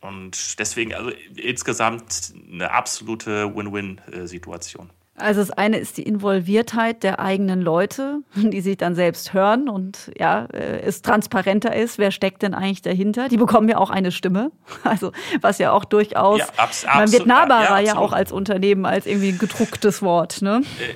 Und 0.00 0.58
deswegen 0.58 0.94
also 0.94 1.10
insgesamt 1.36 2.32
eine 2.50 2.70
absolute 2.70 3.54
Win-Win-Situation. 3.54 4.88
Also 5.16 5.40
das 5.40 5.50
eine 5.50 5.76
ist 5.76 5.98
die 5.98 6.02
Involviertheit 6.02 7.02
der 7.02 7.20
eigenen 7.20 7.60
Leute, 7.60 8.20
die 8.34 8.62
sich 8.62 8.78
dann 8.78 8.94
selbst 8.94 9.34
hören 9.34 9.68
und 9.68 10.10
ja, 10.18 10.46
äh, 10.46 10.80
es 10.80 11.02
transparenter 11.02 11.76
ist, 11.76 11.98
wer 11.98 12.10
steckt 12.10 12.40
denn 12.40 12.54
eigentlich 12.54 12.80
dahinter. 12.80 13.28
Die 13.28 13.36
bekommen 13.36 13.68
ja 13.68 13.76
auch 13.76 13.90
eine 13.90 14.12
Stimme, 14.12 14.50
also 14.84 15.12
was 15.42 15.58
ja 15.58 15.72
auch 15.72 15.84
durchaus, 15.84 16.38
ja, 16.38 16.94
man 16.94 17.12
wird 17.12 17.26
nahbarer 17.26 17.80
ja, 17.80 17.92
ja, 17.92 17.96
auch 17.96 18.14
als 18.14 18.32
Unternehmen 18.32 18.86
als 18.86 19.04
irgendwie 19.04 19.32
ein 19.32 19.38
gedrucktes 19.38 20.00
Wort. 20.00 20.40
Ne? 20.40 20.62
Äh, 20.80 20.94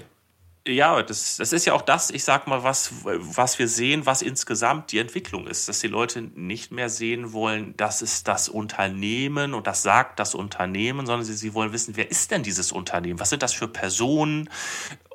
ja, 0.67 1.03
das, 1.03 1.37
das 1.37 1.53
ist 1.53 1.67
ja 1.67 1.75
auch 1.75 1.83
das, 1.83 2.11
ich 2.11 2.25
sag 2.25 2.47
mal, 2.47 2.63
was, 2.63 2.91
was 3.03 3.59
wir 3.59 3.69
sehen, 3.69 4.07
was 4.07 4.23
insgesamt 4.23 4.93
die 4.93 4.99
Entwicklung 4.99 5.47
ist, 5.47 5.69
dass 5.69 5.81
die 5.81 5.89
Leute 5.89 6.23
nicht 6.23 6.73
mehr 6.73 6.89
sehen 6.89 7.35
wollen, 7.35 7.75
das 7.77 8.01
ist 8.01 8.29
das 8.29 8.49
Unternehmen 8.49 9.53
und 9.53 9.67
das 9.67 9.83
sagt 9.83 10.19
das 10.19 10.35
Unternehmen, 10.35 11.05
sondern 11.05 11.25
sie, 11.25 11.35
sie 11.35 11.53
wollen 11.53 11.73
wissen, 11.73 11.97
wer 11.97 12.11
ist 12.11 12.31
denn 12.31 12.43
dieses 12.43 12.73
Unternehmen? 12.73 13.21
Was 13.21 13.29
sind 13.29 13.43
das 13.43 13.53
für 13.53 13.69
Personen 13.69 14.49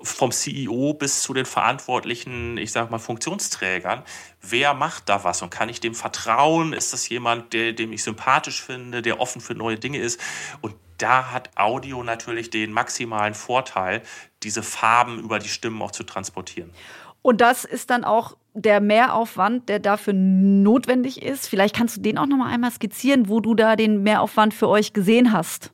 vom 0.03 0.31
CEO 0.31 0.93
bis 0.93 1.23
zu 1.23 1.33
den 1.33 1.45
verantwortlichen, 1.45 2.59
ich 2.59 2.71
sag 2.71 2.91
mal, 2.91 2.99
Funktionsträgern? 2.99 4.03
Wer 4.41 4.75
macht 4.75 5.09
da 5.09 5.23
was 5.23 5.41
und 5.41 5.49
kann 5.49 5.67
ich 5.67 5.79
dem 5.79 5.95
vertrauen? 5.95 6.73
Ist 6.73 6.93
das 6.93 7.09
jemand, 7.09 7.53
der, 7.53 7.73
dem 7.73 7.91
ich 7.91 8.03
sympathisch 8.03 8.61
finde, 8.61 9.01
der 9.01 9.19
offen 9.19 9.41
für 9.41 9.55
neue 9.55 9.79
Dinge 9.79 9.97
ist? 9.97 10.19
Und 10.61 10.75
da 11.01 11.31
hat 11.31 11.49
Audio 11.55 12.03
natürlich 12.03 12.49
den 12.49 12.71
maximalen 12.71 13.33
Vorteil, 13.33 14.01
diese 14.43 14.63
Farben 14.63 15.19
über 15.19 15.39
die 15.39 15.49
Stimmen 15.49 15.81
auch 15.81 15.91
zu 15.91 16.03
transportieren. 16.03 16.71
Und 17.21 17.41
das 17.41 17.65
ist 17.65 17.89
dann 17.89 18.03
auch 18.03 18.37
der 18.53 18.79
Mehraufwand, 18.79 19.69
der 19.69 19.79
dafür 19.79 20.13
notwendig 20.13 21.21
ist. 21.21 21.47
Vielleicht 21.47 21.75
kannst 21.75 21.97
du 21.97 22.01
den 22.01 22.17
auch 22.17 22.25
noch 22.25 22.37
mal 22.37 22.51
einmal 22.51 22.71
skizzieren, 22.71 23.29
wo 23.29 23.39
du 23.39 23.55
da 23.55 23.75
den 23.75 24.03
Mehraufwand 24.03 24.53
für 24.53 24.67
euch 24.67 24.93
gesehen 24.93 25.33
hast. 25.33 25.71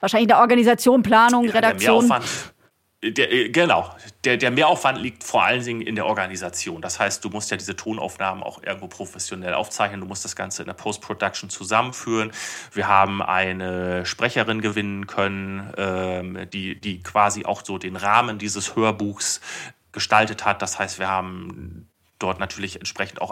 Wahrscheinlich 0.00 0.24
in 0.24 0.28
der 0.28 0.40
Organisation, 0.40 1.02
Planung, 1.02 1.44
ja, 1.44 1.52
Redaktion. 1.52 2.08
Der 2.08 2.18
Mehraufwand, 2.18 2.54
der, 3.02 3.32
äh, 3.32 3.48
genau. 3.50 3.94
Der, 4.24 4.36
der 4.36 4.50
Mehraufwand 4.50 4.98
liegt 4.98 5.22
vor 5.22 5.44
allen 5.44 5.62
Dingen 5.64 5.82
in 5.82 5.94
der 5.94 6.06
Organisation. 6.06 6.82
Das 6.82 6.98
heißt, 6.98 7.24
du 7.24 7.28
musst 7.28 7.50
ja 7.50 7.56
diese 7.56 7.76
Tonaufnahmen 7.76 8.42
auch 8.42 8.62
irgendwo 8.62 8.88
professionell 8.88 9.54
aufzeichnen. 9.54 10.00
Du 10.00 10.06
musst 10.06 10.24
das 10.24 10.34
Ganze 10.34 10.62
in 10.62 10.66
der 10.66 10.74
Post-Production 10.74 11.48
zusammenführen. 11.48 12.32
Wir 12.72 12.88
haben 12.88 13.22
eine 13.22 14.04
Sprecherin 14.04 14.60
gewinnen 14.60 15.06
können, 15.06 15.72
ähm, 15.76 16.50
die, 16.52 16.80
die 16.80 17.02
quasi 17.02 17.44
auch 17.44 17.64
so 17.64 17.78
den 17.78 17.94
Rahmen 17.94 18.38
dieses 18.38 18.74
Hörbuchs 18.74 19.40
gestaltet 19.92 20.44
hat. 20.44 20.60
Das 20.60 20.78
heißt, 20.78 20.98
wir 20.98 21.08
haben 21.08 21.88
dort 22.18 22.40
natürlich 22.40 22.76
entsprechend 22.76 23.20
auch 23.22 23.30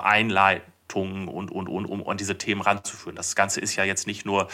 Einleitungen 0.87 1.29
und, 1.29 1.51
und, 1.51 1.69
und, 1.69 1.87
um 1.87 2.07
an 2.09 2.17
diese 2.17 2.39
Themen 2.39 2.61
ranzuführen. 2.61 3.17
Das 3.17 3.35
Ganze 3.35 3.61
ist 3.61 3.77
ja 3.77 3.85
jetzt 3.85 4.07
nicht 4.07 4.25
nur 4.25 4.49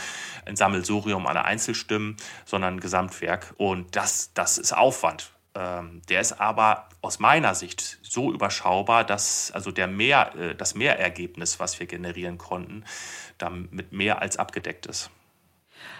ein 0.47 0.57
Sammelsurium 0.57 1.27
an 1.27 1.37
Einzelstimmen, 1.37 2.17
sondern 2.45 2.75
ein 2.75 2.81
Gesamtwerk. 2.81 3.55
Und 3.57 3.97
das, 3.97 4.33
das 4.35 4.59
ist 4.59 4.73
Aufwand. 4.73 5.31
Ähm, 5.55 6.01
der 6.09 6.21
ist 6.21 6.41
aber 6.41 6.89
aus 7.03 7.19
meiner 7.19 7.55
Sicht 7.55 7.99
so 8.03 8.33
überschaubar, 8.33 9.05
dass 9.05 9.51
also 9.53 9.71
der 9.71 9.87
mehr, 9.87 10.35
äh, 10.37 10.55
das 10.55 10.75
Mehrergebnis, 10.75 11.61
was 11.61 11.79
wir 11.79 11.87
generieren 11.87 12.39
konnten, 12.39 12.85
damit 13.39 13.93
mehr 13.93 14.23
als 14.23 14.39
abgedeckt 14.39 14.87
ist. 14.87 15.11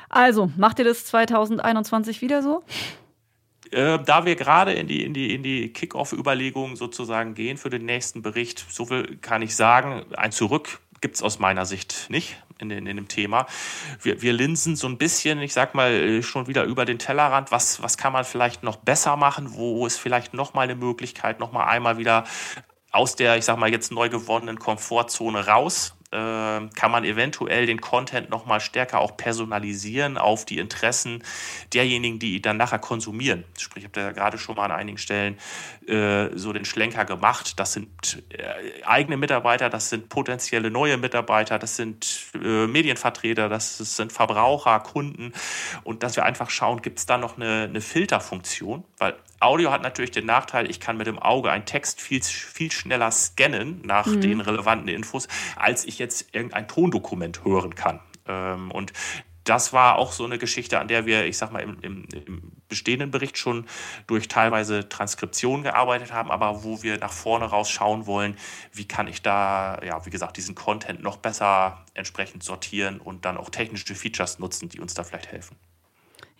Also, 0.09 0.51
macht 0.57 0.79
ihr 0.79 0.85
das 0.85 1.07
2021 1.07 2.21
wieder 2.21 2.43
so? 2.43 2.63
Äh, 3.73 3.99
da 4.05 4.27
wir 4.27 4.37
gerade 4.37 4.73
in 4.73 4.87
die, 4.87 5.03
in 5.03 5.15
die, 5.15 5.35
in 5.35 5.43
die 5.43 5.73
Kick-Off-Überlegungen 5.73 6.77
sozusagen 6.77 7.35
gehen 7.35 7.57
für 7.57 7.71
den 7.71 7.87
nächsten 7.87 8.23
Bericht, 8.23 8.65
so 8.69 8.85
viel 8.85 9.17
kann 9.17 9.43
ich 9.43 9.57
sagen, 9.57 10.05
ein 10.17 10.31
Zurück 10.31 10.81
gibt 11.01 11.17
es 11.17 11.23
aus 11.23 11.39
meiner 11.39 11.67
Sicht 11.67 12.07
nicht 12.09 12.37
in, 12.59 12.71
in, 12.71 12.87
in 12.87 12.97
dem 12.97 13.09
Thema. 13.09 13.47
Wir, 14.01 14.23
wir 14.23 14.33
linsen 14.33 14.77
so 14.77 14.87
ein 14.87 14.99
bisschen, 14.99 15.41
ich 15.41 15.53
sag 15.53 15.75
mal, 15.75 15.91
äh, 15.91 16.23
schon 16.23 16.47
wieder 16.47 16.65
über 16.65 16.85
den 16.85 16.99
Tellerrand. 16.99 17.51
Was, 17.51 17.83
was 17.83 17.97
kann 17.97 18.13
man 18.13 18.25
vielleicht 18.25 18.63
noch 18.63 18.77
besser 18.77 19.17
machen? 19.17 19.55
Wo 19.55 19.87
ist 19.87 19.97
vielleicht 19.99 20.35
noch 20.35 20.55
mal 20.55 20.63
eine 20.63 20.77
Möglichkeit, 20.77 21.41
noch 21.41 21.53
mal 21.53 21.65
einmal 21.65 21.99
wieder 21.99 22.25
aus 22.91 23.17
der, 23.17 23.39
ich 23.39 23.47
sag 23.47 23.59
mal, 23.59 23.71
jetzt 23.71 23.91
neu 23.91 24.11
gewonnenen 24.11 24.59
Komfortzone 24.59 25.47
raus 25.47 25.97
äh, 26.13 26.69
kann 26.75 26.91
man 26.91 27.05
eventuell 27.05 27.67
den 27.67 27.81
Content 27.81 28.31
noch 28.31 28.47
mal 28.47 28.61
stärker 28.61 29.01
auch 29.01 29.17
personalisieren 29.17 30.19
auf 30.19 30.45
die 30.45 30.59
Interessen 30.59 31.23
derjenigen, 31.73 32.19
die 32.19 32.37
ihn 32.37 32.43
dann 32.43 32.59
nachher 32.59 32.79
konsumieren. 32.79 33.45
Sprich, 33.59 33.85
ich 33.85 33.91
habe 33.91 34.01
da 34.01 34.13
gerade 34.13 34.39
schon 34.39 34.57
mal 34.57 34.67
an 34.67 34.73
einigen 34.73 34.99
Stellen 34.99 35.39
äh, 35.87 36.29
so 36.37 36.53
den 36.53 36.65
Schlenker 36.65 37.05
gemacht. 37.05 37.59
Das 37.59 37.73
sind 37.73 38.23
äh, 38.31 38.85
eigene 38.85 39.17
Mitarbeiter, 39.17 39.71
das 39.71 39.89
sind 39.89 40.09
potenzielle 40.09 40.71
neue 40.71 40.97
Mitarbeiter, 40.97 41.59
das 41.59 41.77
sind 41.77 42.31
äh, 42.35 42.67
Medienvertreter, 42.67 43.49
das, 43.49 43.79
das, 43.79 43.97
sind 43.97 44.13
Verbraucher, 44.13 44.79
Kunden 44.81 45.33
und 45.85 46.03
dass 46.03 46.17
wir 46.17 46.25
einfach 46.25 46.51
schauen, 46.51 46.83
gibt 46.83 46.99
es 46.99 47.07
da 47.07 47.19
noch 47.19 47.37
eine, 47.37 47.65
eine 47.65 47.81
Filterfunktion, 47.81 48.85
weil 48.99 49.15
Audio 49.43 49.73
hat 49.73 49.83
natürlich 49.83 50.13
den 50.13 50.27
Nachteil, 50.27 50.71
ich 50.71 50.79
kann 50.79 50.97
mit 50.97 51.09
dem 51.09 51.19
Auge 51.19 51.51
einen 51.51 51.65
Text 51.65 52.01
viel, 52.01 52.23
viel 52.23 52.71
schneller 52.71 53.11
scannen 53.11 53.81
nach 53.85 54.07
mhm. 54.07 54.21
den 54.21 54.41
relevanten 54.41 54.89
Infos, 54.89 55.27
als 55.57 55.85
ich 55.85 55.99
jetzt 56.03 56.35
irgendein 56.35 56.69
Tondokument 56.69 57.45
hören 57.45 57.75
kann. 57.75 58.01
Ähm, 58.27 58.71
und 58.71 58.93
das 59.45 59.73
war 59.73 59.97
auch 59.97 60.13
so 60.13 60.25
eine 60.25 60.39
Geschichte, 60.39 60.79
an 60.79 60.89
der 60.89 61.07
wir, 61.07 61.27
ich 61.27 61.37
sag 61.37 61.53
mal, 61.53 61.63
im, 61.63 61.79
im, 61.81 62.05
im, 62.27 62.53
bestehenden 62.69 63.11
Bericht 63.11 63.37
schon 63.37 63.67
durch 64.07 64.29
teilweise 64.29 64.89
Transkription 64.89 65.63
gearbeitet 65.63 66.11
haben, 66.11 66.31
aber 66.31 66.65
wo 66.65 66.83
wir 66.83 66.97
nach 66.99 67.13
vorne 67.13 67.45
raus 67.45 67.69
schauen 67.69 68.07
wollen, 68.07 68.37
wie 68.73 68.89
kann 68.89 69.09
ich 69.09 69.21
da, 69.21 69.79
ja, 69.85 70.07
wie 70.07 70.11
gesagt, 70.11 70.39
diesen 70.39 70.55
Content 70.55 71.03
noch 71.03 71.19
besser 71.19 71.85
entsprechend 71.93 72.43
sortieren 72.45 72.99
und 72.99 73.27
dann 73.27 73.37
auch 73.37 73.51
technische 73.51 73.95
Features 73.95 74.39
nutzen, 74.39 74.71
die 74.71 74.81
uns 74.81 74.95
da 74.95 75.05
vielleicht 75.05 75.31
helfen. 75.33 75.57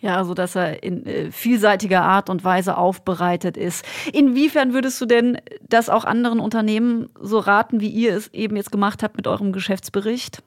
Ja, 0.03 0.17
also 0.17 0.33
dass 0.33 0.55
er 0.55 0.83
in 0.83 1.05
äh, 1.05 1.31
vielseitiger 1.31 2.01
Art 2.01 2.29
und 2.29 2.43
Weise 2.43 2.75
aufbereitet 2.75 3.55
ist. 3.55 3.85
Inwiefern 4.11 4.73
würdest 4.73 4.99
du 4.99 5.05
denn 5.05 5.39
das 5.61 5.87
auch 5.87 6.03
anderen 6.03 6.41
Unternehmen 6.41 7.07
so 7.21 7.39
raten, 7.39 7.79
wie 7.79 7.87
ihr 7.87 8.13
es 8.17 8.27
eben 8.33 8.57
jetzt 8.57 8.69
gemacht 8.69 9.01
habt 9.01 9.15
mit 9.15 9.27
eurem 9.27 9.53
Geschäftsbericht? 9.53 10.43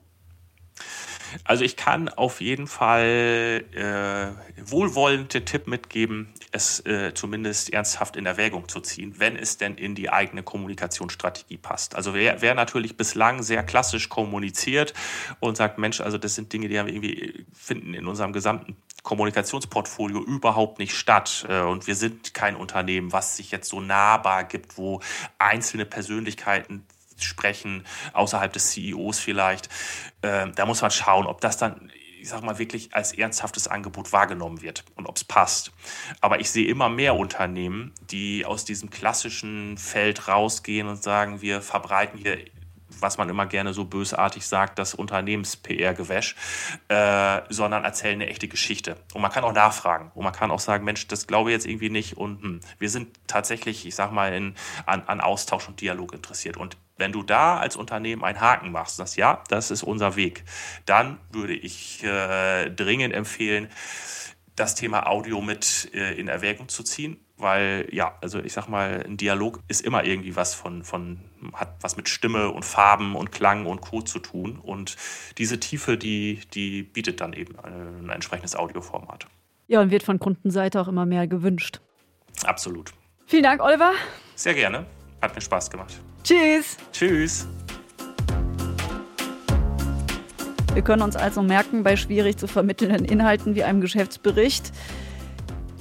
Also 1.44 1.64
ich 1.64 1.76
kann 1.76 2.10
auf 2.10 2.42
jeden 2.42 2.66
Fall 2.66 3.64
äh, 3.72 4.70
wohlwollende 4.70 5.44
Tipp 5.46 5.66
mitgeben, 5.68 6.34
es 6.52 6.84
äh, 6.84 7.14
zumindest 7.14 7.72
ernsthaft 7.72 8.16
in 8.16 8.26
Erwägung 8.26 8.68
zu 8.68 8.80
ziehen, 8.80 9.14
wenn 9.16 9.36
es 9.36 9.56
denn 9.56 9.76
in 9.76 9.94
die 9.94 10.10
eigene 10.10 10.42
Kommunikationsstrategie 10.42 11.56
passt. 11.56 11.94
Also 11.94 12.12
wer, 12.12 12.42
wer 12.42 12.54
natürlich 12.54 12.98
bislang 12.98 13.42
sehr 13.42 13.62
klassisch 13.62 14.10
kommuniziert 14.10 14.92
und 15.40 15.56
sagt, 15.56 15.78
Mensch, 15.78 16.02
also 16.02 16.18
das 16.18 16.34
sind 16.34 16.52
Dinge, 16.52 16.68
die 16.68 16.74
wir 16.74 16.86
irgendwie 16.86 17.46
finden 17.54 17.94
in 17.94 18.06
unserem 18.06 18.34
gesamten 18.34 18.76
Kommunikationsportfolio 19.06 20.20
überhaupt 20.20 20.78
nicht 20.78 20.94
statt. 20.94 21.46
Äh, 21.48 21.60
und 21.60 21.86
wir 21.86 21.94
sind 21.94 22.34
kein 22.34 22.56
Unternehmen, 22.56 23.12
was 23.12 23.36
sich 23.36 23.50
jetzt 23.50 23.70
so 23.70 23.80
nahbar 23.80 24.44
gibt, 24.44 24.76
wo 24.76 25.00
einzelne 25.38 25.86
Persönlichkeiten 25.86 26.84
sprechen, 27.16 27.86
außerhalb 28.12 28.52
des 28.52 28.72
CEOs 28.72 29.18
vielleicht. 29.18 29.70
Ähm, 30.22 30.52
da 30.54 30.66
muss 30.66 30.82
man 30.82 30.90
schauen, 30.90 31.26
ob 31.26 31.40
das 31.40 31.56
dann 31.56 31.90
ich 32.18 32.30
sag 32.30 32.42
mal, 32.42 32.58
wirklich 32.58 32.92
als 32.92 33.12
ernsthaftes 33.12 33.68
Angebot 33.68 34.12
wahrgenommen 34.12 34.60
wird 34.60 34.82
und 34.96 35.06
ob 35.06 35.14
es 35.16 35.22
passt. 35.22 35.70
Aber 36.20 36.40
ich 36.40 36.50
sehe 36.50 36.66
immer 36.66 36.88
mehr 36.88 37.14
Unternehmen, 37.14 37.92
die 38.10 38.44
aus 38.44 38.64
diesem 38.64 38.90
klassischen 38.90 39.78
Feld 39.78 40.26
rausgehen 40.26 40.88
und 40.88 41.00
sagen, 41.00 41.40
wir 41.40 41.62
verbreiten 41.62 42.18
hier 42.18 42.36
was 43.00 43.18
man 43.18 43.28
immer 43.28 43.46
gerne 43.46 43.72
so 43.72 43.85
bösartig 43.85 44.46
sagt, 44.46 44.78
das 44.78 44.94
Unternehmens-PR-Gewäsch, 44.94 46.37
äh, 46.88 47.42
sondern 47.48 47.85
erzählen 47.85 48.20
eine 48.20 48.30
echte 48.30 48.48
Geschichte. 48.48 48.96
Und 49.14 49.22
man 49.22 49.30
kann 49.30 49.44
auch 49.44 49.52
nachfragen 49.52 50.11
und 50.14 50.24
man 50.24 50.32
kann 50.32 50.50
auch 50.50 50.61
sagen, 50.61 50.85
Mensch, 50.85 51.06
das 51.09 51.26
glaube 51.26 51.50
ich 51.50 51.54
jetzt 51.54 51.66
irgendwie 51.66 51.90
nicht 51.90 52.16
und 52.16 52.42
hm, 52.42 52.61
wir 52.78 52.90
sind 52.90 53.09
tatsächlich, 53.26 53.87
ich 53.87 53.94
sag 53.94 54.12
mal, 54.12 54.32
in, 54.32 54.54
an, 54.87 55.02
an 55.06 55.20
Austausch 55.20 55.68
und 55.68 55.80
Dialog 55.80 56.12
interessiert. 56.12 56.56
Und 56.56 56.76
wenn 56.96 57.12
du 57.12 57.22
da 57.22 57.59
als 57.59 57.76
Unternehmen 57.76 58.24
einen 58.24 58.40
Haken 58.40 58.72
machst, 58.72 58.96
sagst, 58.96 59.16
ja, 59.16 59.42
das 59.48 59.70
ist 59.70 59.82
unser 59.82 60.16
Weg, 60.16 60.44
dann 60.87 61.18
würde 61.30 61.54
ich 61.54 62.02
äh, 62.04 62.70
dringend 62.70 63.14
empfehlen, 63.14 63.68
das 64.54 64.74
Thema 64.74 65.06
Audio 65.06 65.42
mit 65.42 65.90
äh, 65.92 66.18
in 66.18 66.28
Erwägung 66.28 66.68
zu 66.68 66.82
ziehen 66.82 67.20
weil 67.38 67.88
ja, 67.92 68.14
also 68.20 68.38
ich 68.38 68.53
sag 68.53 68.68
mal, 68.68 69.05
ein 69.07 69.16
Dialog 69.16 69.61
ist 69.68 69.83
immer 69.83 70.05
irgendwie 70.05 70.37
was 70.37 70.55
von, 70.55 70.85
von, 70.85 71.20
hat 71.53 71.77
was 71.81 71.96
mit 71.96 72.09
Stimme 72.09 72.51
und 72.51 72.64
Farben 72.64 73.14
und 73.14 73.33
Klang 73.33 73.66
und 73.66 73.81
Co. 73.81 74.03
zu 74.03 74.18
tun. 74.18 74.59
Und 74.59 74.96
diese 75.38 75.61
Tiefe, 75.61 75.99
die, 75.99 76.40
die 76.55 76.83
bietet 76.83 77.20
dann 77.20 77.33
eben 77.33 77.59
ein, 77.61 78.05
ein 78.05 78.11
entsprechendes 78.11 78.57
Audioformat. 78.57 79.27
Ja, 79.68 79.81
und 79.81 79.90
wird 79.90 80.03
von 80.03 80.18
Kundenseite 80.18 80.81
auch 80.81 80.88
immer 80.88 81.07
mehr 81.07 81.27
gewünscht. 81.27 81.81
Absolut. 82.44 82.92
Vielen 83.27 83.42
Dank, 83.42 83.62
Oliver. 83.62 83.92
Sehr 84.35 84.55
gerne. 84.55 84.87
Hat 85.20 85.35
mir 85.35 85.40
Spaß 85.40 85.70
gemacht. 85.70 86.01
Tschüss. 86.22 86.77
Tschüss. 86.92 87.49
Wir 90.72 90.83
können 90.83 91.03
uns 91.03 91.16
also 91.16 91.42
merken, 91.42 91.83
bei 91.83 91.96
schwierig 91.96 92.37
zu 92.37 92.46
vermittelnden 92.46 93.07
Inhalten 93.07 93.55
wie 93.55 93.64
einem 93.64 93.81
Geschäftsbericht, 93.81 94.72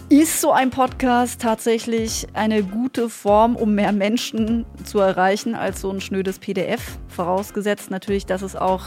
ist 0.10 0.40
so 0.40 0.52
ein 0.52 0.70
Podcast 0.70 1.42
tatsächlich 1.42 2.28
eine 2.34 2.64
gute 2.64 3.10
Form, 3.10 3.56
um 3.56 3.74
mehr 3.74 3.92
Menschen 3.92 4.66
zu 4.84 5.00
erreichen 5.00 5.56
als 5.56 5.82
so 5.82 5.90
ein 5.90 6.00
schnödes 6.00 6.38
PDF? 6.38 7.00
Vorausgesetzt 7.08 7.90
natürlich, 7.90 8.26
dass 8.28 8.44
es 8.44 8.56
auch 8.56 8.84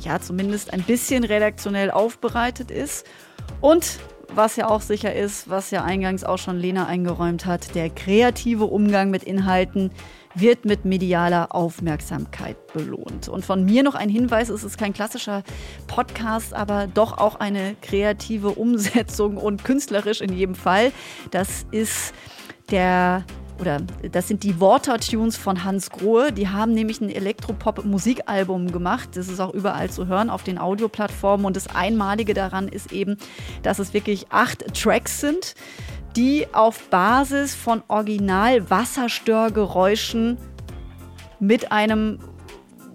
ja 0.00 0.20
zumindest 0.20 0.72
ein 0.72 0.82
bisschen 0.82 1.22
redaktionell 1.22 1.90
aufbereitet 1.90 2.70
ist. 2.70 3.06
Und 3.60 3.98
was 4.34 4.56
ja 4.56 4.68
auch 4.68 4.80
sicher 4.80 5.14
ist, 5.14 5.48
was 5.48 5.70
ja 5.70 5.84
eingangs 5.84 6.24
auch 6.24 6.38
schon 6.38 6.58
Lena 6.58 6.86
eingeräumt 6.86 7.46
hat, 7.46 7.74
der 7.74 7.90
kreative 7.90 8.64
Umgang 8.64 9.10
mit 9.10 9.22
Inhalten 9.22 9.90
wird 10.34 10.64
mit 10.64 10.84
medialer 10.84 11.54
Aufmerksamkeit 11.54 12.56
belohnt. 12.72 13.28
Und 13.28 13.44
von 13.44 13.64
mir 13.64 13.82
noch 13.82 13.94
ein 13.94 14.10
Hinweis, 14.10 14.50
es 14.50 14.64
ist 14.64 14.76
kein 14.76 14.92
klassischer 14.92 15.42
Podcast, 15.86 16.52
aber 16.52 16.86
doch 16.86 17.18
auch 17.18 17.36
eine 17.36 17.74
kreative 17.80 18.50
Umsetzung 18.50 19.38
und 19.38 19.64
künstlerisch 19.64 20.20
in 20.20 20.32
jedem 20.32 20.54
Fall. 20.54 20.92
Das 21.30 21.66
ist 21.70 22.12
der 22.70 23.24
oder 23.60 23.80
das 24.12 24.28
sind 24.28 24.42
die 24.42 24.60
Water-Tunes 24.60 25.36
von 25.36 25.64
Hans 25.64 25.90
Grohe. 25.90 26.32
Die 26.32 26.48
haben 26.48 26.72
nämlich 26.72 27.00
ein 27.00 27.10
Elektropop-Musikalbum 27.10 28.70
gemacht. 28.70 29.10
Das 29.14 29.28
ist 29.28 29.40
auch 29.40 29.54
überall 29.54 29.90
zu 29.90 30.06
hören 30.06 30.30
auf 30.30 30.42
den 30.42 30.58
Audioplattformen. 30.58 31.46
Und 31.46 31.56
das 31.56 31.68
Einmalige 31.68 32.34
daran 32.34 32.68
ist 32.68 32.92
eben, 32.92 33.16
dass 33.62 33.78
es 33.78 33.94
wirklich 33.94 34.26
acht 34.30 34.74
Tracks 34.74 35.20
sind 35.20 35.54
die 36.16 36.46
auf 36.54 36.88
Basis 36.88 37.54
von 37.54 37.82
Original-Wasserstörgeräuschen 37.88 40.38
mit 41.38 41.70
einem 41.70 42.18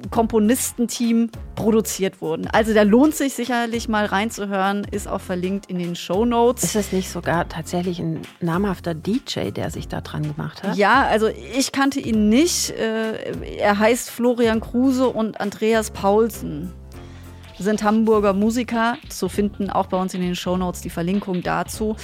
Komponistenteam 0.10 1.30
produziert 1.56 2.22
wurden. 2.22 2.48
Also 2.48 2.74
da 2.74 2.84
lohnt 2.84 3.16
sich 3.16 3.34
sicherlich 3.34 3.88
mal 3.88 4.06
reinzuhören, 4.06 4.86
ist 4.90 5.08
auch 5.08 5.22
verlinkt 5.22 5.68
in 5.68 5.80
den 5.80 5.96
Show 5.96 6.26
Notes. 6.26 6.64
Ist 6.64 6.76
das 6.76 6.92
nicht 6.92 7.10
sogar 7.10 7.48
tatsächlich 7.48 8.00
ein 8.00 8.22
namhafter 8.40 8.94
DJ, 8.94 9.52
der 9.52 9.70
sich 9.70 9.88
da 9.88 10.02
dran 10.02 10.24
gemacht 10.24 10.64
hat? 10.64 10.76
Ja, 10.76 11.04
also 11.04 11.28
ich 11.28 11.72
kannte 11.72 12.00
ihn 12.00 12.30
nicht. 12.30 12.72
Äh, 12.72 13.58
er 13.58 13.80
heißt 13.80 14.10
Florian 14.10 14.60
Kruse 14.62 15.08
und 15.08 15.40
Andreas 15.40 15.92
Paulsen. 15.92 16.72
Sind 17.60 17.84
Hamburger 17.84 18.34
Musiker, 18.34 18.98
zu 19.08 19.30
finden 19.30 19.70
auch 19.70 19.86
bei 19.86 19.98
uns 19.98 20.16
in 20.16 20.22
den 20.22 20.36
Show 20.36 20.58
Notes 20.58 20.82
die 20.82 20.90
Verlinkung 20.90 21.44
dazu. 21.44 21.96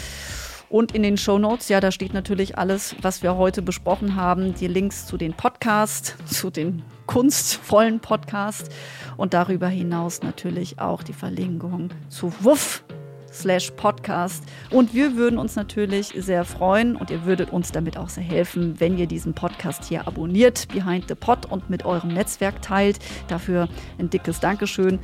Und 0.70 0.94
in 0.94 1.04
den 1.04 1.18
Show 1.18 1.40
Notes, 1.40 1.70
ja, 1.70 1.80
da 1.80 1.92
steht 1.92 2.14
natürlich 2.14 2.58
alles, 2.58 2.96
was 3.02 3.24
wir 3.24 3.38
heute 3.38 3.62
besprochen 3.62 4.16
haben. 4.16 4.54
Die 4.54 4.68
Links 4.68 5.06
zu 5.06 5.18
den 5.18 5.34
Podcasts, 5.34 6.16
zu 6.26 6.50
den 6.50 6.84
kunstvollen 7.06 8.00
Podcasts 8.00 8.70
und 9.16 9.34
darüber 9.34 9.68
hinaus 9.68 10.22
natürlich 10.22 10.80
auch 10.80 11.04
die 11.04 11.14
Verlinkung 11.14 11.90
zu 12.10 12.34
Wuff 12.42 12.84
slash 13.32 13.72
Podcast. 13.72 14.44
Und 14.72 14.94
wir 14.94 15.16
würden 15.16 15.38
uns 15.38 15.56
natürlich 15.56 16.14
sehr 16.18 16.44
freuen 16.44 16.96
und 16.96 17.10
ihr 17.10 17.26
würdet 17.26 17.52
uns 17.52 17.72
damit 17.72 17.98
auch 17.98 18.10
sehr 18.10 18.24
helfen, 18.24 18.80
wenn 18.80 18.98
ihr 18.98 19.08
diesen 19.08 19.34
Podcast 19.34 19.86
hier 19.86 20.08
abonniert, 20.08 20.68
Behind 20.70 21.06
the 21.08 21.16
Pod 21.16 21.46
und 21.46 21.70
mit 21.70 21.86
eurem 21.86 22.14
Netzwerk 22.14 22.62
teilt. 22.62 23.00
Dafür 23.28 23.70
ein 24.00 24.10
dickes 24.10 24.40
Dankeschön. 24.40 25.00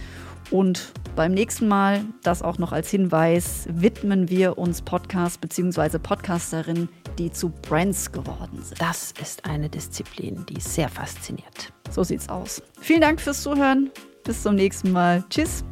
Und 0.52 0.94
beim 1.16 1.34
nächsten 1.34 1.68
Mal, 1.68 2.06
das 2.24 2.42
auch 2.42 2.58
noch 2.58 2.72
als 2.72 2.90
Hinweis, 2.90 3.68
widmen 3.70 4.30
wir 4.30 4.58
uns 4.58 4.82
Podcast 4.82 5.42
bzw. 5.42 6.00
Podcasterinnen, 6.00 6.90
die 7.18 7.32
zu 7.32 7.50
Brands 7.50 8.12
geworden 8.12 8.62
sind. 8.64 8.82
Das 8.82 9.14
ist 9.22 9.46
eine 9.46 9.70
Disziplin, 9.70 10.46
die 10.48 10.60
sehr 10.60 10.90
fasziniert. 10.90 11.72
So 11.92 12.04
sieht's 12.04 12.30
aus. 12.30 12.62
Vielen 12.80 13.02
Dank 13.02 13.22
fürs 13.22 13.44
Zuhören. 13.44 13.92
Bis 14.24 14.42
zum 14.42 14.56
nächsten 14.56 14.92
Mal. 14.92 15.24
Tschüss. 15.30 15.64